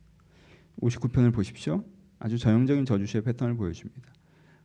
59편을 0.81 1.33
보십시오. 1.33 1.85
아주 2.19 2.39
전형적인 2.39 2.85
저주시의 2.85 3.23
패턴을 3.23 3.57
보여줍니다. 3.57 4.13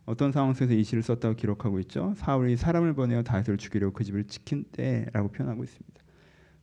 어떤 0.06 0.32
상황 0.32 0.54
속에서 0.54 0.74
이 0.74 0.82
시를 0.82 1.02
썼다고 1.02 1.36
기록하고 1.36 1.78
있죠. 1.80 2.14
사울이 2.16 2.56
사람을 2.56 2.94
보내어 2.94 3.22
다윗을 3.22 3.58
죽이려고 3.58 3.92
그 3.92 4.02
집을 4.02 4.24
지킨 4.24 4.64
때라고 4.72 5.28
표현하고 5.28 5.62
있습니다. 5.62 6.00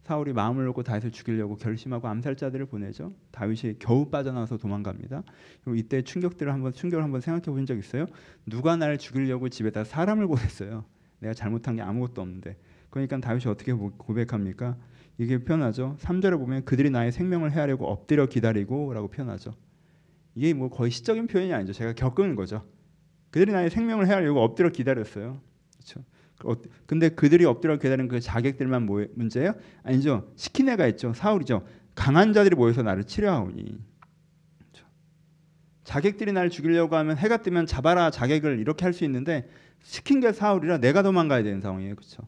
사울이 0.04 0.34
마음을 0.34 0.66
놓고 0.66 0.84
다윗을 0.84 1.12
죽이려고 1.12 1.58
결심하고 1.58 2.08
암살자들을 2.08 2.66
보내죠. 2.68 3.14
다윗이 3.32 3.76
겨우 3.80 4.10
빠져나와서 4.10 4.58
도망갑니다. 4.58 5.24
그리고 5.64 5.76
이때 5.76 6.02
충격들을 6.02 6.52
한번 6.52 6.72
충격을 6.72 7.04
한번 7.04 7.20
생각해 7.22 7.44
보신 7.46 7.66
적 7.66 7.78
있어요? 7.78 8.06
누가 8.46 8.78
나를 8.78 8.98
죽이려고 8.98 9.50
집에다 9.50 9.84
사람을 9.84 10.28
보냈어요. 10.28 10.86
내가 11.20 11.34
잘못한 11.34 11.76
게 11.76 11.82
아무것도 11.82 12.22
없는데. 12.22 12.58
그러니까 12.90 13.20
다윗이 13.20 13.48
어떻게 13.48 13.74
고백합니까? 13.74 14.78
이게 15.18 15.38
표현하죠. 15.44 15.98
3절에 16.00 16.38
보면 16.38 16.66
그들이 16.66 16.90
나의 16.90 17.12
생명을 17.12 17.52
해하려고 17.52 17.88
엎드려 17.88 18.28
기다리고라고 18.28 19.08
표현하죠. 19.08 19.52
이게 20.36 20.54
뭐 20.54 20.70
거의 20.70 20.92
시적인 20.92 21.28
표현이 21.28 21.54
아니죠. 21.54 21.74
제가 21.74 21.94
겪은 21.94 22.36
거죠. 22.36 22.64
그들이 23.32 23.52
나의 23.52 23.70
생명을 23.70 24.08
해하려고 24.08 24.42
엎드려 24.42 24.70
기다렸어요. 24.70 25.42
그렇죠. 25.74 26.06
근데 26.86 27.10
그들이 27.10 27.46
엎드려 27.46 27.78
기다리는 27.78 28.08
그 28.08 28.20
자객들만 28.20 28.86
뭐, 28.86 29.04
문제예요? 29.16 29.54
아니죠. 29.82 30.32
시킨 30.36 30.70
애가 30.70 30.86
있죠. 30.90 31.14
사울이죠. 31.14 31.66
강한 31.96 32.32
자들이 32.34 32.56
모여서 32.56 32.84
나를 32.84 33.04
치려하오니. 33.06 33.64
그렇죠. 34.60 34.86
자객들이 35.84 36.32
나를 36.32 36.52
죽이려고 36.52 36.96
하면 36.96 37.18
해가 37.18 37.38
뜨면 37.38 37.66
잡아라 37.66 38.12
자객을 38.12 38.60
이렇게 38.60 38.86
할 38.86 38.94
수 38.94 39.04
있는데 39.04 39.50
시킨 39.82 40.20
게 40.20 40.32
사울이라 40.32 40.78
내가 40.78 41.02
도망가야 41.02 41.42
되는 41.42 41.60
상황이에요. 41.60 41.96
그렇죠. 41.96 42.22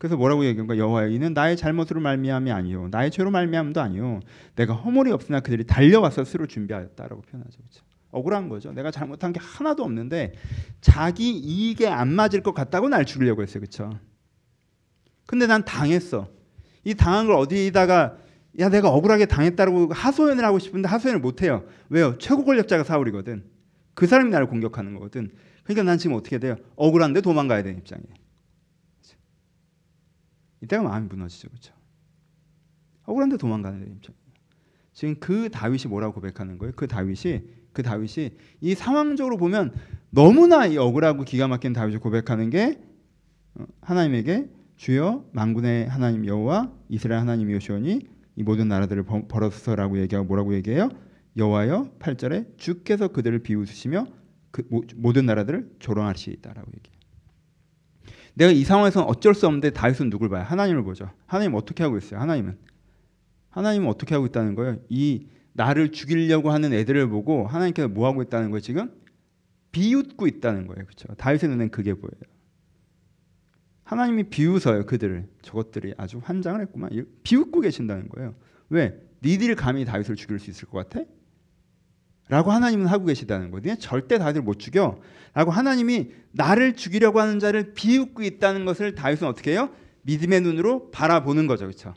그래서 0.00 0.16
뭐라고 0.16 0.46
얘기한가 0.46 0.78
여호와여 0.78 1.08
이는 1.08 1.34
나의 1.34 1.58
잘못으로 1.58 2.00
말미암이 2.00 2.50
아니요 2.50 2.88
나의 2.90 3.10
죄로 3.10 3.30
말미암도 3.30 3.82
아니요 3.82 4.20
내가 4.56 4.72
허물이 4.72 5.12
없으나 5.12 5.40
그들이 5.40 5.64
달려와서 5.64 6.24
스스로 6.24 6.46
준비하였다라고 6.46 7.20
표현하죠. 7.20 7.58
그렇죠? 7.58 7.84
억울한 8.10 8.48
거죠. 8.48 8.72
내가 8.72 8.90
잘못한 8.90 9.34
게 9.34 9.40
하나도 9.42 9.84
없는데 9.84 10.32
자기 10.80 11.32
이익에 11.32 11.86
안 11.86 12.08
맞을 12.14 12.42
것 12.42 12.54
같다고 12.54 12.88
날 12.88 13.04
죽이려고 13.04 13.42
했어요. 13.42 13.60
그렇죠? 13.60 13.90
근데 15.26 15.46
난 15.46 15.66
당했어. 15.66 16.28
이 16.82 16.94
당한 16.94 17.26
걸 17.26 17.36
어디다가 17.36 18.16
야 18.58 18.70
내가 18.70 18.88
억울하게 18.88 19.26
당했다고 19.26 19.92
하소연을 19.92 20.42
하고 20.46 20.58
싶은데 20.58 20.88
하소연을 20.88 21.20
못 21.20 21.42
해요. 21.42 21.64
왜요? 21.90 22.16
최고 22.16 22.46
권력자가 22.46 22.84
사울이거든. 22.84 23.44
그 23.92 24.06
사람이 24.06 24.30
나를 24.30 24.46
공격하는 24.46 24.94
거거든. 24.94 25.30
그러니까 25.64 25.82
난 25.82 25.98
지금 25.98 26.16
어떻게 26.16 26.38
돼요? 26.38 26.56
억울한데 26.76 27.20
도망가야 27.20 27.62
되는 27.62 27.78
입장이에요. 27.80 28.19
이때가 30.62 30.82
마음이 30.82 31.08
무너지죠. 31.08 31.48
그렇죠? 31.48 31.74
억울한데 33.04 33.36
도망가는 33.36 33.92
입장. 33.96 34.14
지금 34.92 35.16
그 35.20 35.48
다윗이 35.50 35.84
뭐라고 35.88 36.14
고백하는 36.14 36.58
거예요? 36.58 36.72
그 36.76 36.86
다윗이 36.86 37.42
그 37.72 37.82
다윗이 37.82 38.30
이 38.60 38.74
상황적으로 38.74 39.36
보면 39.36 39.72
너무나 40.10 40.66
이 40.66 40.76
억울하고 40.76 41.24
기가 41.24 41.48
막힌 41.48 41.72
다윗이 41.72 41.98
고백하는 41.98 42.50
게 42.50 42.80
어, 43.54 43.64
하나님에게 43.80 44.50
주여 44.76 45.24
만군의 45.32 45.88
하나님 45.88 46.26
여호와 46.26 46.72
이스라엘 46.88 47.20
하나님 47.20 47.50
여호시오니 47.50 48.00
이 48.36 48.42
모든 48.42 48.68
나라들을 48.68 49.04
벌어서라고 49.28 49.98
얘기하고 50.00 50.26
뭐라고 50.26 50.54
얘기해요? 50.54 50.88
여호와여 51.36 51.96
8절에 51.98 52.58
주께서 52.58 53.08
그들을 53.08 53.38
비웃으시며 53.40 54.06
그 54.50 54.62
모든 54.96 55.26
나라들을 55.26 55.76
조롱하시다라고 55.78 56.70
얘기해요. 56.76 56.99
내가 58.34 58.50
이 58.50 58.64
상황에서는 58.64 59.06
어쩔 59.08 59.34
수 59.34 59.46
없는데 59.46 59.70
다윗은 59.70 60.10
누굴 60.10 60.28
봐요? 60.28 60.44
하나님을 60.44 60.82
보죠. 60.82 61.10
하나님 61.26 61.54
어떻게 61.54 61.82
하고 61.82 61.98
있어요? 61.98 62.20
하나님은 62.20 62.58
하나님은 63.50 63.88
어떻게 63.88 64.14
하고 64.14 64.26
있다는 64.26 64.54
거예요? 64.54 64.78
이 64.88 65.26
나를 65.52 65.92
죽이려고 65.92 66.50
하는 66.50 66.72
애들을 66.72 67.08
보고 67.08 67.46
하나님께서 67.46 67.88
뭐 67.88 68.06
하고 68.06 68.22
있다는 68.22 68.50
거예요? 68.50 68.60
지금 68.60 68.90
비웃고 69.72 70.26
있다는 70.26 70.66
거예요. 70.66 70.84
그렇죠? 70.86 71.12
다윗의 71.14 71.50
눈엔 71.50 71.70
그게 71.70 71.94
보여요. 71.94 72.20
하나님이 73.84 74.24
비웃어요 74.24 74.86
그들을. 74.86 75.28
저것들이 75.42 75.94
아주 75.96 76.20
환장을 76.22 76.60
했구만. 76.60 76.90
비웃고 77.24 77.60
계신다는 77.60 78.08
거예요. 78.08 78.34
왜? 78.68 79.00
니들이 79.22 79.56
감히 79.56 79.84
다윗을 79.84 80.14
죽일 80.16 80.38
수 80.38 80.50
있을 80.50 80.68
것 80.68 80.88
같아? 80.88 81.04
라고 82.30 82.52
하나님은 82.52 82.86
하고 82.86 83.04
계시다는 83.06 83.50
거예요. 83.50 83.76
절대 83.78 84.16
다윗을 84.18 84.42
못 84.42 84.60
죽여. 84.60 85.00
라고 85.34 85.50
하나님이 85.50 86.12
나를 86.30 86.74
죽이려고 86.76 87.20
하는 87.20 87.40
자를 87.40 87.74
비웃고 87.74 88.22
있다는 88.22 88.64
것을 88.64 88.94
다윗은 88.94 89.26
어떻게 89.26 89.50
해요? 89.50 89.70
믿음의 90.02 90.40
눈으로 90.40 90.90
바라보는 90.92 91.48
거죠. 91.48 91.66
그렇죠? 91.66 91.94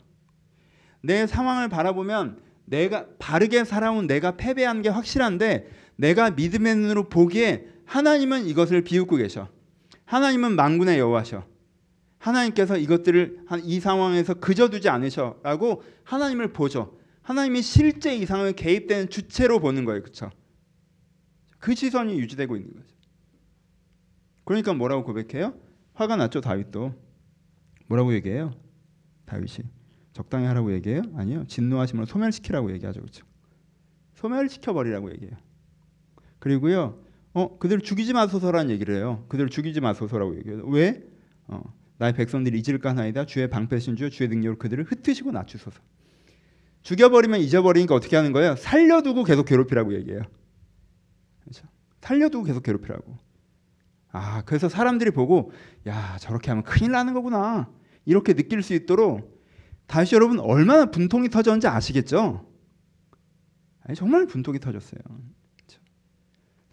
내 1.02 1.28
상황을 1.28 1.68
바라보면 1.68 2.40
내가 2.64 3.06
바르게 3.20 3.64
살아온 3.64 4.08
내가 4.08 4.36
패배한 4.36 4.82
게 4.82 4.88
확실한데 4.88 5.68
내가 5.96 6.30
믿음의 6.30 6.76
눈으로 6.76 7.08
보기에 7.08 7.66
하나님은 7.84 8.46
이것을 8.46 8.82
비웃고 8.82 9.16
계셔. 9.16 9.48
하나님은 10.04 10.56
만군의 10.56 10.98
여호와셔. 10.98 11.44
하나님께서 12.18 12.76
이것들을 12.76 13.38
이 13.62 13.78
상황에서 13.78 14.34
그저 14.34 14.68
두지 14.68 14.88
않으셔라고 14.88 15.84
하나님을 16.02 16.52
보죠. 16.52 16.98
하나님이 17.24 17.62
실제 17.62 18.14
이 18.14 18.26
상황에 18.26 18.52
개입되는 18.52 19.08
주체로 19.08 19.58
보는 19.58 19.84
거예요. 19.84 20.02
그렇죠? 20.02 20.30
그 21.58 21.74
시선이 21.74 22.18
유지되고 22.18 22.56
있는 22.56 22.74
거죠. 22.74 22.94
그러니까 24.44 24.74
뭐라고 24.74 25.04
고백해요? 25.04 25.58
화가 25.94 26.16
났죠, 26.16 26.42
다윗도. 26.42 26.94
뭐라고 27.86 28.14
얘기해요? 28.14 28.52
다윗이 29.24 29.66
적당히 30.12 30.46
하라고 30.46 30.72
얘기해요? 30.74 31.02
아니요. 31.16 31.44
진노하시면 31.48 32.04
소멸시키라고 32.04 32.70
얘기하죠. 32.72 33.00
그렇죠? 33.00 33.26
소멸시켜 34.16 34.74
버리라고 34.74 35.10
얘기해요. 35.12 35.36
그리고요. 36.38 37.02
어, 37.32 37.58
그들을 37.58 37.80
죽이지 37.80 38.12
마소서라는 38.12 38.70
얘기를 38.70 38.96
해요. 38.96 39.24
그들을 39.28 39.48
죽이지 39.48 39.80
마소서라고 39.80 40.36
얘기해요. 40.36 40.66
왜? 40.66 41.02
어, 41.48 41.62
나의 41.96 42.12
백성들이 42.12 42.60
잊을까 42.60 42.90
하나이다. 42.90 43.24
주의 43.24 43.48
방패신 43.48 43.96
주 43.96 44.10
주의 44.10 44.28
능력으로 44.28 44.58
그들을 44.58 44.84
흩으시고 44.84 45.32
낮추소서. 45.32 45.80
죽여버리면 46.84 47.40
잊어버리니까 47.40 47.94
어떻게 47.94 48.14
하는 48.14 48.32
거예요? 48.32 48.56
살려두고 48.56 49.24
계속 49.24 49.46
괴롭히라고 49.46 49.94
얘기해요. 49.94 50.22
그렇죠? 51.40 51.66
살려두고 52.02 52.44
계속 52.44 52.62
괴롭히라고. 52.62 53.18
아, 54.12 54.42
그래서 54.44 54.68
사람들이 54.68 55.10
보고 55.10 55.50
야 55.86 56.16
저렇게 56.20 56.50
하면 56.50 56.62
큰일 56.62 56.92
나는 56.92 57.14
거구나 57.14 57.68
이렇게 58.04 58.34
느낄 58.34 58.62
수 58.62 58.74
있도록 58.74 59.42
다시 59.86 60.14
여러분 60.14 60.38
얼마나 60.38 60.90
분통이 60.90 61.30
터졌는지 61.30 61.66
아시겠죠? 61.66 62.46
아니, 63.82 63.96
정말 63.96 64.26
분통이 64.26 64.60
터졌어요. 64.60 65.00
그렇죠? 65.56 65.80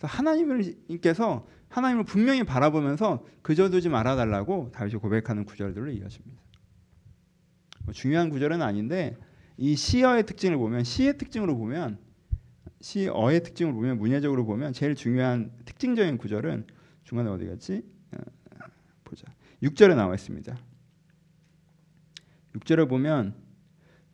하나님께서 0.01 1.47
하나님을 1.69 2.03
분명히 2.03 2.43
바라보면서 2.43 3.25
그저 3.41 3.69
두지 3.69 3.87
말아달라고 3.87 4.71
다윗이 4.73 4.95
고백하는 4.95 5.45
구절들을 5.45 5.93
이어집니다. 5.93 6.41
뭐 7.85 7.93
중요한 7.93 8.29
구절은 8.29 8.61
아닌데 8.61 9.17
이 9.61 9.75
시어의 9.75 10.25
특징을 10.25 10.57
보면 10.57 10.83
시의 10.83 11.19
특징으로 11.19 11.55
보면 11.55 11.99
시어의 12.79 13.43
특징을 13.43 13.73
보면 13.73 13.99
문예적으로 13.99 14.43
보면 14.43 14.73
제일 14.73 14.95
중요한 14.95 15.51
특징적인 15.65 16.17
구절은 16.17 16.65
중간에 17.03 17.29
어디 17.29 17.45
갔지? 17.45 17.83
어, 18.11 18.21
보자. 19.03 19.27
6절에 19.61 19.95
나와 19.95 20.15
있습니다. 20.15 20.57
6절에 22.55 22.89
보면 22.89 23.35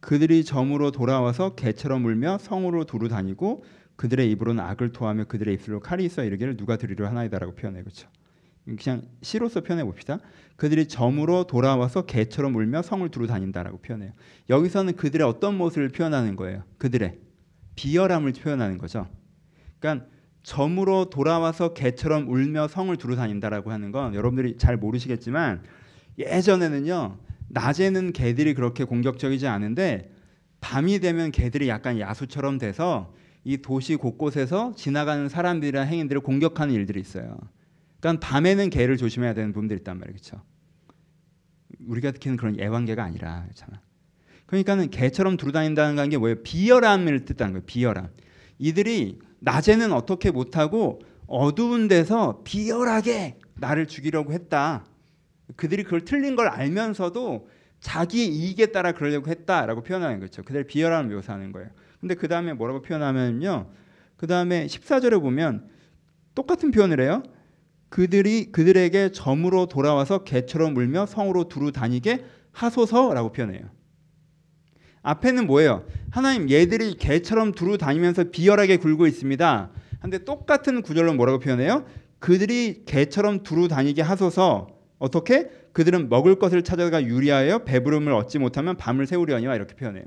그들이 0.02 0.44
점으로 0.44 0.92
돌아와서 0.92 1.56
개처럼 1.56 2.04
울며 2.04 2.40
성으로 2.40 2.84
두루 2.84 3.08
다니고 3.08 3.64
그들의 3.96 4.30
입으로는 4.32 4.62
악을 4.62 4.92
토하며 4.92 5.28
그들의 5.28 5.54
입술로 5.54 5.80
칼이 5.80 6.04
있어 6.04 6.26
이르기를 6.26 6.58
누가 6.58 6.76
들으려 6.76 7.08
하나이다라고 7.08 7.56
표현해 7.56 7.84
그렇죠. 7.84 8.10
그냥 8.76 9.04
시로서 9.22 9.62
표현해 9.62 9.86
봅시다. 9.86 10.20
그들이 10.58 10.88
점으로 10.88 11.46
돌아와서 11.46 12.06
개처럼 12.06 12.56
울며 12.56 12.82
성을 12.82 13.08
두루 13.10 13.28
다닌다라고 13.28 13.78
표현해요. 13.78 14.12
여기서는 14.50 14.96
그들의 14.96 15.26
어떤 15.26 15.58
모습을 15.58 15.90
표현하는 15.90 16.36
거예요. 16.36 16.64
그들의 16.78 17.18
비열함을 17.76 18.34
표현하는 18.34 18.78
거죠. 18.78 19.08
그러니까 19.80 20.08
점으로 20.44 21.10
돌아와서 21.10 21.74
개처럼 21.74 22.30
울며 22.30 22.68
성을 22.68 22.96
두루 22.98 23.16
다닌다라고 23.16 23.72
하는 23.72 23.92
건 23.92 24.16
여러분들이 24.16 24.58
잘 24.58 24.78
모르시겠지만 24.78 25.64
예전에는요 26.18 27.20
낮에는 27.50 28.12
개들이 28.14 28.54
그렇게 28.54 28.84
공격적이지 28.84 29.48
않은데 29.48 30.12
밤이 30.60 31.00
되면 31.00 31.32
개들이 31.32 31.70
약간 31.70 32.00
야수처럼 32.00 32.58
돼서 32.58 33.14
이 33.44 33.58
도시 33.58 33.96
곳곳에서 33.96 34.74
지나가는 34.76 35.30
사람들이나 35.30 35.84
행인들을 35.84 36.22
공격하는 36.22 36.74
일들이 36.74 37.00
있어요. 37.00 37.38
그러니까 38.00 38.28
밤에는 38.28 38.70
개를 38.70 38.98
조심해야 38.98 39.34
되는 39.34 39.54
부분들이 39.54 39.80
있단 39.80 39.98
말이에요. 39.98 40.14
그렇죠? 40.14 40.44
우리가 41.86 42.12
듣기는 42.12 42.38
그런 42.38 42.60
애완개가 42.60 43.04
아니라 43.04 43.44
그렇잖아. 43.44 43.82
그러니까는 44.46 44.90
개처럼 44.90 45.38
두루다닌다는 45.38 46.10
게 46.10 46.18
뭐예요? 46.18 46.42
비열함을 46.44 47.26
뜻하는 47.26 47.54
거예요. 47.54 47.64
비열함. 47.66 48.10
이들이 48.60 49.20
낮에는 49.40 49.92
어떻게 49.92 50.32
못하고 50.32 51.00
어두운 51.28 51.88
데서 51.88 52.42
비열하게 52.44 53.40
나를 53.56 53.88
죽이려고 53.88 54.32
했다. 54.32 54.86
그들이 55.56 55.84
그걸 55.84 56.02
틀린 56.02 56.36
걸 56.36 56.48
알면서도 56.48 57.50
자기 57.80 58.26
이익에 58.26 58.68
따라 58.68 58.94
그러려고 58.94 59.30
했다라고 59.30 59.84
표현하는 59.84 60.20
거죠. 60.20 60.44
그들 60.44 60.64
비열함을 60.64 61.14
묘사하는 61.16 61.52
거예요. 61.52 61.70
근데 62.00 62.16
그 62.16 62.28
다음에 62.28 62.54
뭐라고 62.54 62.82
표현하면요. 62.82 63.70
그 64.16 64.28
다음에 64.28 64.66
14절에 64.66 65.22
보면 65.22 65.70
똑같은 66.34 66.72
표현을 66.72 67.02
해요. 67.02 67.24
그들이 67.98 68.52
그들에게 68.52 69.12
점으로 69.12 69.66
돌아와서 69.66 70.24
개처럼 70.24 70.76
물며 70.76 71.08
성으로 71.08 71.46
두루 71.46 71.72
다니게 71.72 72.26
하소서라고 72.52 73.32
표현해요. 73.32 73.64
앞에는 75.02 75.48
뭐예요? 75.48 75.84
하나님 76.12 76.48
얘들이 76.52 76.94
개처럼 76.94 77.54
두루 77.54 77.80
다니면서 77.80 78.26
비열하게 78.26 78.78
굴고 78.78 79.08
있습니다. 79.08 79.72
근데 80.00 80.20
똑같은 80.26 80.84
구절로 80.84 81.16
뭐라고 81.16 81.40
표현해요? 81.40 81.88
그들이 82.20 82.84
개처럼 82.86 83.42
두루 83.42 83.68
다니게 83.68 84.04
하소서 84.04 84.68
어떻게? 85.00 85.50
그들은 85.74 86.08
먹을 86.08 86.36
것을 86.36 86.62
찾아가 86.62 87.04
유리하여 87.04 87.64
배부름을 87.64 88.14
얻지 88.14 88.38
못하면 88.38 88.78
밤을 88.78 89.08
새우려니와 89.08 89.56
이렇게 89.56 89.74
표현해요. 89.74 90.06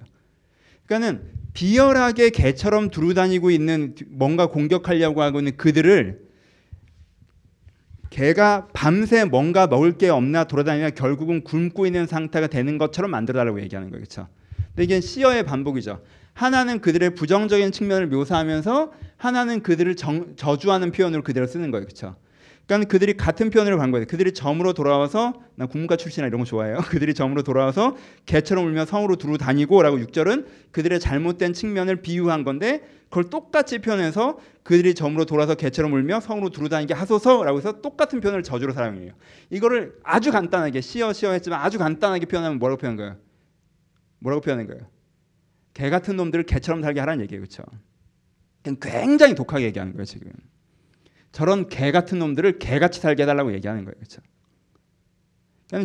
그러니까는 0.86 1.24
비열하게 1.54 2.30
개처럼 2.30 2.90
두루 2.90 3.14
다니고 3.14 3.50
있는 3.50 3.96
뭔가 4.10 4.46
공격하려고 4.46 5.22
하고 5.22 5.40
있는 5.40 5.56
그들을 5.56 6.29
개가 8.10 8.68
밤새 8.72 9.24
뭔가 9.24 9.66
먹을 9.66 9.92
게 9.92 10.08
없나 10.08 10.44
돌아다니면 10.44 10.94
결국은 10.94 11.42
굶고 11.44 11.86
있는 11.86 12.06
상태가 12.06 12.48
되는 12.48 12.76
것처럼 12.76 13.10
만들어달라고 13.12 13.60
얘기하는 13.62 13.90
거예요. 13.90 14.02
그렇죠? 14.02 14.28
근데 14.74 14.84
이게 14.84 15.00
시어의 15.00 15.44
반복이죠. 15.44 16.02
하나는 16.34 16.80
그들의 16.80 17.14
부정적인 17.14 17.72
측면을 17.72 18.08
묘사하면서 18.08 18.92
하나는 19.16 19.62
그들을 19.62 19.94
정, 19.96 20.34
저주하는 20.36 20.90
표현으로 20.90 21.22
그대로 21.22 21.46
쓰는 21.46 21.70
거예요. 21.70 21.86
그렇죠? 21.86 22.16
그러니까 22.76 22.88
그들이 22.92 23.16
같은 23.16 23.50
표현을 23.50 23.76
간 23.78 23.90
거예요. 23.90 24.06
그들이 24.06 24.32
점으로 24.32 24.72
돌아와서 24.72 25.34
나 25.56 25.66
국문과 25.66 25.96
출신이나 25.96 26.28
이런 26.28 26.40
거 26.40 26.44
좋아해요. 26.44 26.78
그들이 26.90 27.14
점으로 27.14 27.42
돌아와서 27.42 27.96
개처럼 28.26 28.66
울며 28.66 28.84
성으로 28.84 29.16
두루 29.16 29.38
다니고라고 29.38 29.98
6절은 29.98 30.46
그들의 30.70 31.00
잘못된 31.00 31.52
측면을 31.52 31.96
비유한 31.96 32.44
건데 32.44 32.82
그걸 33.08 33.24
똑같이 33.24 33.80
표현해서 33.80 34.38
그들이 34.62 34.94
점으로 34.94 35.24
돌아서 35.24 35.56
개처럼 35.56 35.92
울며 35.92 36.20
성으로 36.20 36.50
두루 36.50 36.68
다니게 36.68 36.94
하소서라고 36.94 37.58
해서 37.58 37.80
똑같은 37.80 38.20
표현을 38.20 38.44
저주로 38.44 38.72
사용해요. 38.72 39.14
이거를 39.50 39.98
아주 40.04 40.30
간단하게 40.30 40.80
시어 40.80 41.12
시어 41.12 41.32
했지만 41.32 41.60
아주 41.60 41.76
간단하게 41.76 42.26
표현하면 42.26 42.60
뭐라고 42.60 42.78
표현한 42.78 42.96
거예요? 42.96 43.16
뭐라고 44.20 44.42
표현한 44.42 44.68
거예요? 44.68 44.86
개 45.74 45.90
같은 45.90 46.16
놈들을 46.16 46.44
개처럼 46.44 46.82
살게 46.82 47.00
하라는 47.00 47.24
얘기예요. 47.24 47.42
그렇죠? 47.42 47.64
굉장히 48.80 49.34
독하게 49.34 49.64
얘기하는 49.64 49.92
거예요, 49.94 50.04
지금. 50.04 50.30
저런 51.32 51.68
개 51.68 51.92
같은 51.92 52.18
놈들을 52.18 52.58
개같이 52.58 53.00
살게 53.00 53.22
해달라고 53.22 53.52
얘기하는 53.54 53.84
거예요. 53.84 53.94
그렇죠? 53.94 54.20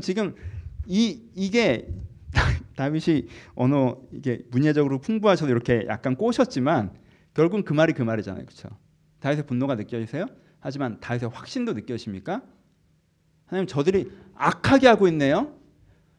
지금 0.01 0.36
이 0.88 1.21
이게 1.36 1.88
다윗이 2.75 3.27
언어 3.55 3.97
이게 4.12 4.41
문예적으로 4.51 4.99
풍부하셔도 4.99 5.51
이렇게 5.51 5.86
약간 5.88 6.15
꼬셨지만 6.15 6.93
결국은 7.34 7.63
그 7.63 7.73
말이 7.73 7.93
그 7.93 8.01
말이잖아요. 8.01 8.45
그렇죠? 8.45 8.69
다윗의 9.19 9.45
분노가 9.45 9.75
느껴지세요? 9.75 10.25
하지만 10.60 10.99
다윗의 10.99 11.29
확신도 11.29 11.73
느껴집니까? 11.73 12.41
하나님 13.45 13.67
저들이 13.67 14.12
악하게 14.36 14.88
하고 14.88 15.08
있네요. 15.10 15.55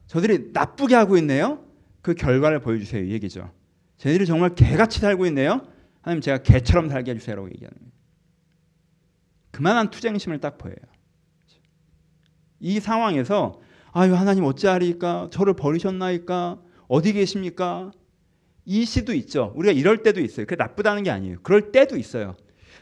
저들이 0.07 0.51
나쁘게 0.53 0.95
하고 0.95 1.17
있네요. 1.19 1.65
그 2.01 2.15
결과를 2.15 2.61
보여주세요. 2.61 3.03
이 3.05 3.11
얘기죠. 3.11 3.51
쟤들이 3.99 4.27
정말 4.27 4.55
개같이 4.55 5.01
살고 5.01 5.27
있네요. 5.27 5.67
하나님 6.03 6.21
제가 6.21 6.39
개처럼 6.39 6.89
살게 6.89 7.13
해주세요라고 7.13 7.49
얘기하는 7.49 7.77
거예요. 7.77 7.96
그만한 9.57 9.89
투쟁심을 9.89 10.39
딱 10.39 10.59
보여요. 10.59 10.77
이 12.61 12.79
상황에서 12.79 13.59
아유 13.91 14.15
하나님 14.15 14.45
어찌하리까 14.45 15.29
저를 15.33 15.55
버리셨나이까 15.55 16.61
어디 16.89 17.15
계십니까? 17.15 17.91
이 18.67 18.85
시도 18.85 19.15
있죠. 19.15 19.55
우리가 19.57 19.73
이럴 19.73 20.03
때도 20.03 20.21
있어요. 20.21 20.45
그게 20.45 20.57
나쁘다는 20.57 21.05
게 21.05 21.11
아니에요. 21.11 21.39
그럴 21.43 21.73
때도 21.73 21.97
있어요. 21.97 22.37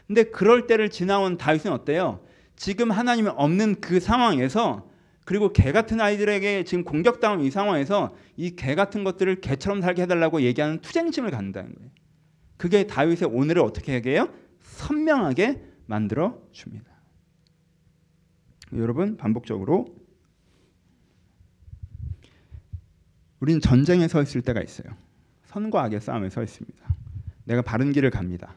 근데 0.05 0.23
그럴 0.23 0.67
때를 0.67 0.89
지나온 0.89 1.37
다윗은 1.37 1.71
어때요? 1.71 2.19
지금 2.57 2.91
하나님이 2.91 3.29
없는 3.29 3.79
그 3.79 4.01
상황에서 4.01 4.89
그리고 5.23 5.53
개 5.53 5.71
같은 5.71 6.01
아이들에게 6.01 6.65
지금 6.65 6.83
공격당한 6.83 7.39
이 7.39 7.51
상황에서 7.51 8.13
이 8.35 8.53
개 8.57 8.75
같은 8.75 9.05
것들을 9.05 9.39
개처럼 9.39 9.81
살게 9.81 10.01
해달라고 10.01 10.41
얘기하는 10.41 10.81
투쟁심을 10.81 11.31
갖는다는 11.31 11.73
거예요. 11.73 11.89
그게 12.57 12.85
다윗의 12.85 13.29
오늘을 13.31 13.61
어떻게 13.61 13.93
얘기해요? 13.93 14.27
선명하게 14.61 15.74
만들어 15.85 16.41
줍니다. 16.51 16.91
여러분 18.73 19.17
반복적으로 19.17 19.95
우리는 23.39 23.61
전쟁에 23.61 24.07
서 24.07 24.21
있을 24.21 24.41
때가 24.41 24.61
있어요. 24.61 24.95
선과 25.45 25.83
악의 25.83 26.01
싸움에 26.01 26.29
서 26.29 26.43
있습니다. 26.43 26.95
내가 27.45 27.61
바른 27.61 27.91
길을 27.91 28.09
갑니다. 28.09 28.55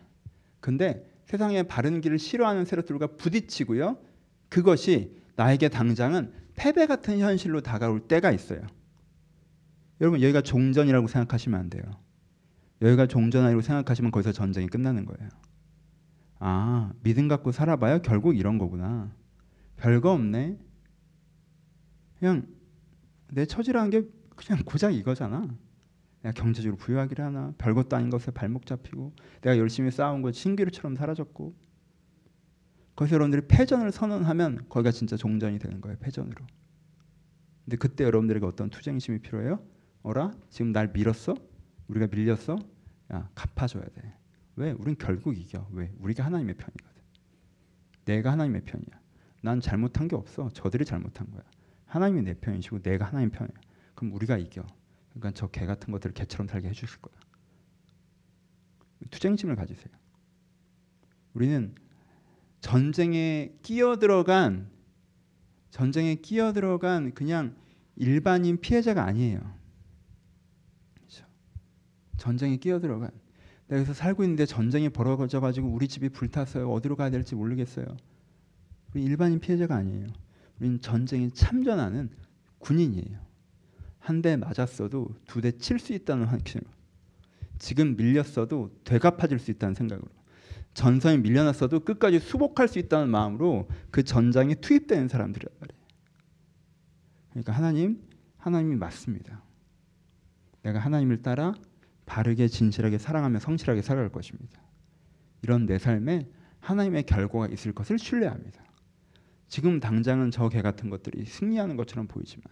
근데 0.61 1.07
세상에 1.27 1.63
바른 1.63 2.01
길을 2.01 2.19
싫어하는 2.19 2.65
세력들과 2.65 3.09
부딪히고요. 3.19 3.99
그것이 4.49 5.21
나에게 5.37 5.69
당장은 5.69 6.33
패배 6.57 6.87
같은 6.87 7.19
현실로 7.19 7.61
다가올 7.61 8.09
때가 8.09 8.33
있어요. 8.33 8.61
여러분 10.01 10.23
여기가 10.23 10.41
종전이라고 10.41 11.07
생각하시면 11.07 11.61
안 11.61 11.71
돼요. 11.71 11.83
여기가 12.81 13.07
종전이라고 13.07 13.61
생각하시면 13.61 14.11
거기서 14.11 14.33
전쟁이 14.33 14.69
끝나는 14.69 15.05
거예요. 15.05 15.29
아 16.39 16.93
믿음 17.03 17.29
갖고 17.29 17.53
살아봐요. 17.53 18.01
결국 18.03 18.37
이런 18.37 18.59
거구나. 18.59 19.13
별거 19.77 20.13
없네. 20.13 20.59
그냥 22.19 22.47
내 23.29 23.45
처지라는 23.47 23.91
게 23.91 24.09
그냥 24.37 24.63
고작 24.65 24.95
이거잖아. 24.95 25.49
내가 26.23 26.33
경제적으로 26.33 26.77
부유하기를 26.77 27.25
하나 27.25 27.53
별것도 27.59 27.97
아닌 27.97 28.11
것에 28.11 28.31
발목 28.31 28.67
잡히고 28.67 29.15
내가 29.41 29.57
열심히 29.59 29.91
쌓아온 29.91 30.23
것 30.23 30.35
신기루처럼 30.35 30.97
사라졌고 30.97 31.55
거기서 32.97 33.15
여러분들이 33.15 33.47
패전을 33.47 33.93
선언하면 33.93 34.67
거기가 34.69 34.91
진짜 34.91 35.17
종전이 35.17 35.61
되는 35.61 35.81
거예요. 35.81 35.97
패전으로. 35.99 36.45
근데 37.65 37.77
그때 37.77 38.03
여러분들에게 38.05 38.45
어떤 38.45 38.71
투쟁심이 38.71 39.21
필요해요? 39.21 39.63
어라? 40.03 40.33
지금 40.51 40.73
날 40.73 40.91
밀었어? 40.93 41.35
우리가 41.87 42.09
밀렸어? 42.09 42.59
야 43.13 43.29
갚아줘야 43.35 43.85
돼. 43.85 44.18
왜? 44.59 44.73
우린 44.73 44.97
결국 44.99 45.39
이겨. 45.39 45.67
왜? 45.73 45.93
우리가 45.99 46.25
하나님의 46.25 46.57
편이거든. 46.57 47.03
내가 48.05 48.33
하나님의 48.33 48.63
편이야. 48.63 49.01
난 49.43 49.61
잘못한 49.61 50.09
게 50.09 50.17
없어. 50.17 50.51
저들이 50.51 50.85
잘못한 50.85 51.31
거야. 51.31 51.43
하나님이 51.87 52.23
내 52.23 52.35
편이시고 52.35 52.83
내가 52.83 53.07
하나님 53.07 53.31
편이야. 53.31 53.55
그럼 53.95 54.13
우리가 54.15 54.37
이겨. 54.37 54.67
그러니까 55.11 55.31
저 55.33 55.49
개 55.49 55.65
같은 55.65 55.93
것들을 55.93 56.13
개처럼 56.13 56.49
살게 56.49 56.69
해주실 56.69 57.01
거야. 57.01 57.15
투쟁심을 59.11 59.55
가지세요. 59.55 59.95
우리는 61.35 61.75
전쟁에 62.61 63.57
끼어들어간 63.63 64.71
전쟁에 65.71 66.17
끼어들어간 66.17 67.15
그냥 67.15 67.55
일반인 67.95 68.61
피해자가 68.61 69.05
아니에요. 69.05 69.39
그렇죠? 70.95 71.25
전쟁에 72.17 72.57
끼어들어간 72.57 73.11
여기서 73.71 73.93
살고 73.93 74.23
있는데 74.25 74.47
전쟁이 74.47 74.89
벌어져 74.89 75.41
가지고 75.41 75.69
우리 75.69 75.89
집이 75.89 76.09
불탔어요. 76.11 76.71
어디로 76.71 76.97
가야 76.97 77.11
될지 77.11 77.35
모르겠어요. 77.35 77.85
우리 78.95 79.05
일반인 79.05 79.41
피해자가 79.41 79.77
아니에요. 79.77 80.07
우리는 80.59 80.81
전쟁에 80.81 81.29
참전하는 81.31 82.11
군인이에요. 82.59 83.29
한 84.01 84.23
대 84.23 84.37
맞았어도 84.37 85.15
두 85.27 85.41
대 85.43 85.51
칠 85.59 85.79
수 85.79 85.93
있다는 85.93 86.25
확신으로 86.27 86.67
지금 87.59 87.97
밀렸어도 87.97 88.71
되갚아질 88.85 89.39
수 89.39 89.51
있다는 89.51 89.75
생각으로 89.75 90.09
전선이 90.73 91.19
밀려났어도 91.19 91.81
끝까지 91.81 92.19
수복할 92.21 92.69
수 92.69 92.79
있다는 92.79 93.11
마음으로 93.11 93.69
그 93.91 94.03
전장에 94.05 94.55
투입되는 94.55 95.09
사람들이란 95.09 95.53
말이에요. 95.61 95.79
그러니까 97.31 97.53
하나님, 97.53 98.01
하나님이 98.39 98.77
맞습니다. 98.77 99.43
내가 100.63 100.79
하나님을 100.79 101.23
따라 101.23 101.53
바르게 102.09 102.49
진실하게 102.49 102.99
사랑하며 102.99 103.39
성실하게 103.39 103.83
살아갈 103.83 104.09
것입니다. 104.11 104.61
이런 105.43 105.67
내 105.67 105.79
삶에 105.79 106.29
하나님의 106.61 107.05
결과가 107.05 107.47
있을 107.49 107.73
것을 107.73 107.99
신뢰합니다. 107.99 108.65
지금 109.47 109.79
당장은 109.79 110.31
저 110.31 110.49
개 110.49 110.63
같은 110.63 110.91
것들이 110.91 111.25
승리하는 111.27 111.77
것처럼 111.77 112.09
보이지만 112.09 112.45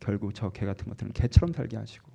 결국 0.00 0.34
저 0.34 0.50
개 0.50 0.66
같은 0.66 0.88
것들은 0.88 1.12
개처럼 1.12 1.52
살게 1.52 1.76
하시고 1.76 2.10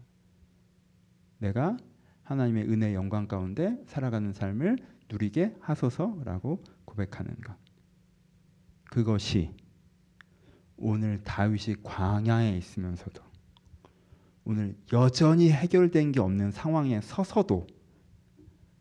내가 1.38 1.77
하나님의 2.23 2.67
은혜 2.69 2.93
영광 2.93 3.27
가운데 3.27 3.77
살아가는 3.88 4.33
삶을 4.33 4.77
누리게 5.10 5.55
하소서라고 5.62 6.63
고백하는 6.83 7.33
것. 7.41 7.55
그것이 8.86 9.55
오늘 10.75 11.23
다윗이 11.23 11.77
광야에 11.83 12.57
있으면서도 12.57 13.26
오늘 14.49 14.77
여전히 14.93 15.51
해결된 15.51 16.13
게 16.13 16.21
없는 16.21 16.51
상황에 16.51 17.01
서서도 17.01 17.67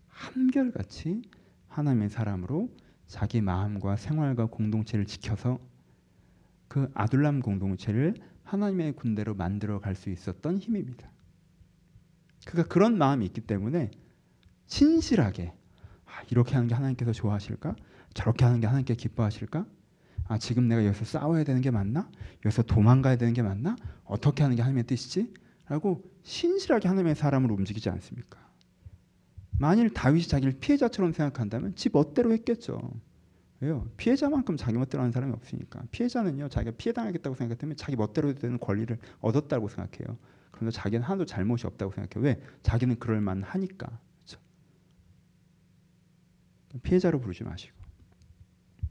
한결같이 0.07 1.23
하나님의 1.67 2.09
사람으로 2.09 2.71
자기 3.09 3.41
마음과 3.41 3.97
생활과 3.97 4.47
공동체를 4.47 5.07
지켜서 5.07 5.59
그 6.69 6.89
아둘람 6.95 7.41
공동체를 7.41 8.15
하나님의 8.45 8.93
군대로 8.93 9.35
만들어 9.35 9.81
갈 9.81 9.97
수 9.97 10.09
있었던 10.09 10.59
힘입니다. 10.59 11.11
그가 12.45 12.63
그런 12.63 12.97
마음이 12.97 13.27
있기 13.27 13.41
때문에 13.41 13.91
신실하게 14.69 15.53
아, 16.05 16.23
이렇게 16.31 16.55
하는 16.55 16.69
게 16.69 16.77
하나님께서 16.77 17.11
좋아하실까? 17.11 17.75
저렇게 18.15 18.45
하는 18.45 18.61
게 18.61 18.69
하나님께 18.69 18.95
기뻐하실까? 18.95 19.67
아, 20.29 20.39
지금 20.39 20.69
내가 20.69 20.87
여기서 20.87 21.05
싸워야 21.05 21.43
되는 21.43 21.61
게 21.61 21.73
맞나? 21.73 22.09
여기서 22.45 22.63
도망가야 22.63 23.17
되는 23.17 23.33
게 23.33 23.43
맞나? 23.43 23.75
어떻게 24.05 24.45
하는 24.45 24.55
게 24.55 24.63
하나님의 24.63 24.85
뜻이지? 24.85 25.35
라고 25.69 26.05
신실하게 26.23 26.89
하나님의 26.89 27.15
사람으로 27.15 27.55
움직이지 27.55 27.89
않습니까? 27.91 28.47
만일 29.59 29.91
다윗이 29.91 30.25
자기를 30.25 30.59
피해자처럼 30.61 31.13
생각한다면 31.13 31.75
지 31.75 31.89
멋대로 31.93 32.33
했겠죠. 32.33 32.81
왜요? 33.61 33.89
피해자만큼 33.97 34.57
자기 34.57 34.77
멋대로 34.77 35.03
하는 35.03 35.13
사람이 35.13 35.33
없으니까. 35.33 35.83
피해자는요, 35.91 36.49
자기가 36.51 36.77
피해당하겠다고 36.77 37.35
생각했다면 37.35 37.77
자기 37.77 37.97
멋대로 37.97 38.35
되는 38.35 38.59
권리를 38.61 38.99
얻었다고 39.21 39.69
생각해요. 39.69 40.19
그런데 40.51 40.71
자기는 40.75 41.03
하나도 41.03 41.25
잘못이 41.25 41.67
없다고 41.67 41.93
생각해요. 41.93 42.25
왜? 42.25 42.41
자기는 42.63 42.99
그럴 42.99 43.21
만하니까. 43.21 43.99
그렇죠? 44.19 44.41
피해자로 46.83 47.21
부르지 47.21 47.45
마시고 47.45 47.75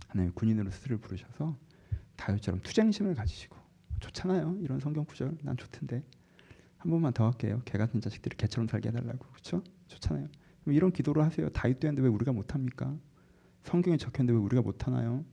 하나님 0.08 0.34
군인으로 0.34 0.72
스스로 0.72 0.98
부르셔서 0.98 1.58
다윗처럼 2.16 2.62
투쟁심을 2.62 3.14
가지시고 3.16 3.56
좋잖아요. 4.00 4.58
이런 4.62 4.80
성경 4.80 5.06
구절 5.06 5.38
난 5.44 5.58
좋던데 5.58 6.04
한 6.78 6.92
번만 6.92 7.14
더 7.14 7.26
할게요. 7.26 7.62
개 7.66 7.78
같은 7.78 8.02
자식들이 8.02 8.38
개처럼 8.38 8.68
살게 8.68 8.90
해달라고 8.90 9.26
그렇죠? 9.32 9.64
좋잖아요. 9.88 10.28
이런 10.68 10.92
기도를 10.92 11.24
하세요. 11.24 11.50
다윗도 11.50 11.88
했는데 11.88 12.02
왜 12.02 12.08
우리가 12.14 12.32
못합니까? 12.32 12.96
성경에 13.64 13.98
적혔는데 13.98 14.34
왜 14.34 14.40
우리가 14.40 14.62
못하나요? 14.62 15.26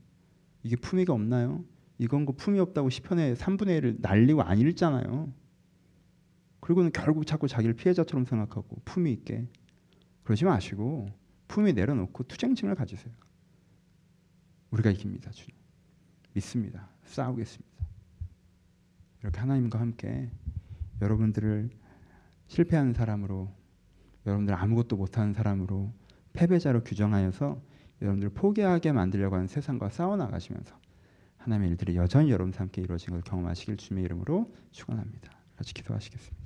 이게 0.62 0.76
품위가 0.76 1.12
없나요? 1.12 1.64
이건 1.98 2.24
거 2.26 2.33
품위 2.33 2.59
없다고 2.59 2.90
시편의 2.90 3.37
3분의 3.37 3.81
1을 3.81 3.96
날리고 4.00 4.42
안 4.42 4.59
읽잖아요. 4.59 5.33
그리고는 6.61 6.92
결국 6.92 7.26
자꾸 7.26 7.48
자기를 7.48 7.74
피해자처럼 7.74 8.24
생각하고 8.24 8.81
품위 8.85 9.12
있게 9.12 9.46
그러지 10.22 10.44
마시고 10.44 11.09
품위 11.48 11.72
내려놓고 11.72 12.24
투쟁심을 12.24 12.74
가지세요. 12.74 13.12
우리가 14.70 14.90
이깁니다, 14.90 15.31
주님. 15.33 15.50
믿습니다. 16.33 16.88
싸우겠습니다. 17.05 17.87
이렇게 19.20 19.38
하나님과 19.40 19.78
함께 19.78 20.31
여러분들을 21.03 21.69
실패하는 22.47 22.95
사람으로 22.95 23.51
여러분들 24.25 24.55
아무것도 24.55 24.97
못하는 24.97 25.35
사람으로 25.35 25.93
패배자로 26.33 26.85
규정하여서 26.85 27.61
여러분들 28.01 28.31
포기하게 28.31 28.93
만들려고 28.93 29.35
하는 29.35 29.49
세상과 29.49 29.91
싸워 29.91 30.17
나가시면서 30.17 30.75
하나님의 31.38 31.71
일들이 31.71 31.97
여전히 31.97 32.31
여러분 32.31 32.55
함께 32.55 32.83
이루어진 32.83 33.11
걸 33.11 33.21
경험하시길 33.23 33.77
주님의 33.77 34.05
이름으로 34.05 34.53
축원합니다. 34.71 35.33
같이 35.57 35.75
기도하시겠습니다. 35.75 36.43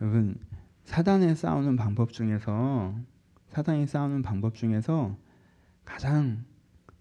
여러분 0.00 0.36
사단에 0.84 1.34
싸우는 1.34 1.76
방법 1.76 2.12
중에서 2.12 2.94
사단이 3.48 3.86
싸우는 3.86 4.22
방법 4.22 4.54
중에서 4.54 5.16
가장 5.84 6.44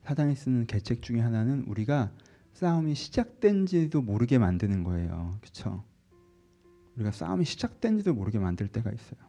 사단이 0.09 0.35
쓰는 0.35 0.65
계책 0.65 1.03
중에 1.03 1.19
하나는 1.19 1.65
우리가 1.67 2.09
싸움이 2.53 2.95
시작된지도 2.95 4.01
모르게 4.01 4.39
만드는 4.39 4.83
거예요. 4.83 5.37
그렇죠? 5.39 5.83
우리가 6.95 7.11
싸움이 7.11 7.45
시작된지도 7.45 8.15
모르게 8.15 8.39
만들 8.39 8.67
때가 8.67 8.89
있어요. 8.89 9.19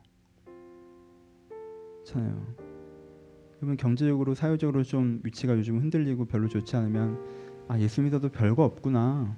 그렇잖아요. 1.97 2.55
여러분 3.59 3.77
경제적으로 3.77 4.35
사회적으로 4.35 4.83
좀 4.83 5.21
위치가 5.23 5.55
요즘 5.55 5.79
흔들리고 5.81 6.25
별로 6.25 6.49
좋지 6.49 6.75
않으면 6.77 7.67
아 7.69 7.79
예수 7.79 8.01
믿어도 8.01 8.31
별거 8.31 8.65
없구나. 8.65 9.37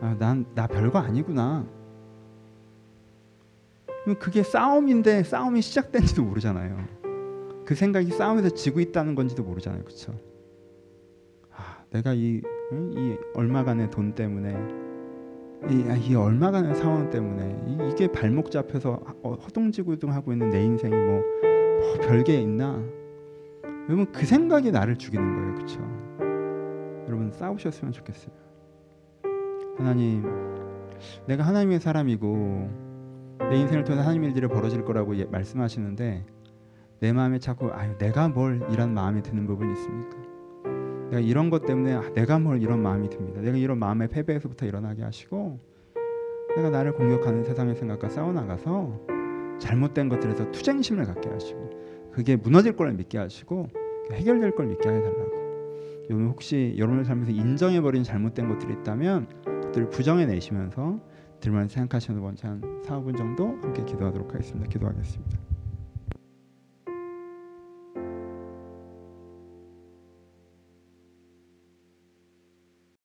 아 0.00 0.16
난 0.20 0.46
나 0.54 0.68
별거 0.68 1.00
아니구나. 1.00 1.66
그게 4.20 4.44
싸움인데 4.44 5.24
싸움이 5.24 5.60
시작된지도 5.60 6.22
모르잖아요. 6.22 7.03
그 7.64 7.74
생각이 7.74 8.10
싸움에서 8.10 8.50
지고 8.50 8.80
있다는 8.80 9.14
건지도 9.14 9.42
모르잖아요, 9.42 9.84
그렇죠? 9.84 10.12
아, 11.50 11.84
내가 11.90 12.12
이, 12.12 12.42
이 12.72 13.16
얼마간의 13.34 13.90
돈 13.90 14.14
때문에 14.14 14.50
이, 15.70 15.84
아, 15.88 15.96
이 15.96 16.14
얼마간의 16.14 16.74
상황 16.74 17.10
때문에 17.10 17.90
이, 17.90 17.94
게 17.94 18.08
발목 18.08 18.50
잡혀서 18.50 19.00
어, 19.22 19.34
허둥지둥 19.34 20.12
하고 20.12 20.32
있는 20.32 20.50
내 20.50 20.62
인생이 20.62 20.94
뭐, 20.94 21.22
뭐 21.80 21.94
별게 22.06 22.40
있나? 22.40 22.82
여러분 23.88 24.10
그 24.12 24.26
생각이 24.26 24.70
나를 24.70 24.96
죽이는 24.96 25.36
거예요, 25.36 25.54
그렇죠? 25.54 25.80
여러분 27.06 27.30
싸우셨으면 27.32 27.92
좋겠어요. 27.92 28.34
하나님 29.76 30.24
내가 31.26 31.44
하나님의 31.44 31.80
사람이고 31.80 32.70
내 33.50 33.56
인생을 33.56 33.84
통해 33.84 34.00
하나님 34.00 34.24
일들이 34.24 34.46
벌어질 34.48 34.84
거라고 34.84 35.16
예- 35.16 35.24
말씀하시는데 35.24 36.24
내 37.00 37.12
마음에 37.12 37.38
자꾸 37.38 37.70
아유 37.72 37.96
내가 37.98 38.28
뭘 38.28 38.60
이런 38.70 38.94
마음이 38.94 39.22
드는 39.22 39.46
부분이 39.46 39.72
있습니까? 39.72 40.16
내가 41.10 41.20
이런 41.20 41.50
것 41.50 41.66
때문에 41.66 41.94
아, 41.94 42.12
내가 42.14 42.38
뭘 42.38 42.62
이런 42.62 42.82
마음이 42.82 43.10
듭니다. 43.10 43.40
내가 43.40 43.56
이런 43.56 43.78
마음의 43.78 44.08
패배에서부터 44.08 44.66
일어나게 44.66 45.02
하시고 45.02 45.60
내가 46.56 46.70
나를 46.70 46.92
공격하는 46.94 47.44
세상의 47.44 47.76
생각과 47.76 48.08
싸워 48.08 48.32
나가서 48.32 49.00
잘못된 49.58 50.08
것들에서 50.08 50.50
투쟁심을 50.52 51.04
갖게 51.04 51.28
하시고 51.28 51.70
그게 52.12 52.36
무너질 52.36 52.76
걸 52.76 52.92
믿게 52.92 53.18
하시고 53.18 53.68
해결될 54.12 54.54
걸 54.54 54.66
믿게 54.66 54.88
해달라고. 54.88 55.34
여러분 56.10 56.28
혹시 56.28 56.74
여러분의 56.76 57.04
삶에서 57.04 57.30
인정해 57.30 57.80
버린 57.80 58.02
잘못된 58.02 58.48
것들이 58.48 58.74
있다면 58.74 59.26
그들을 59.44 59.90
부정해 59.90 60.26
내시면서 60.26 61.00
들만 61.40 61.68
생각하시는 61.68 62.20
원한 62.20 62.62
4, 62.84 63.00
5분 63.00 63.16
정도 63.16 63.48
함께 63.62 63.84
기도하도록 63.84 64.32
하겠습니다. 64.32 64.68
기도하겠습니다. 64.68 65.53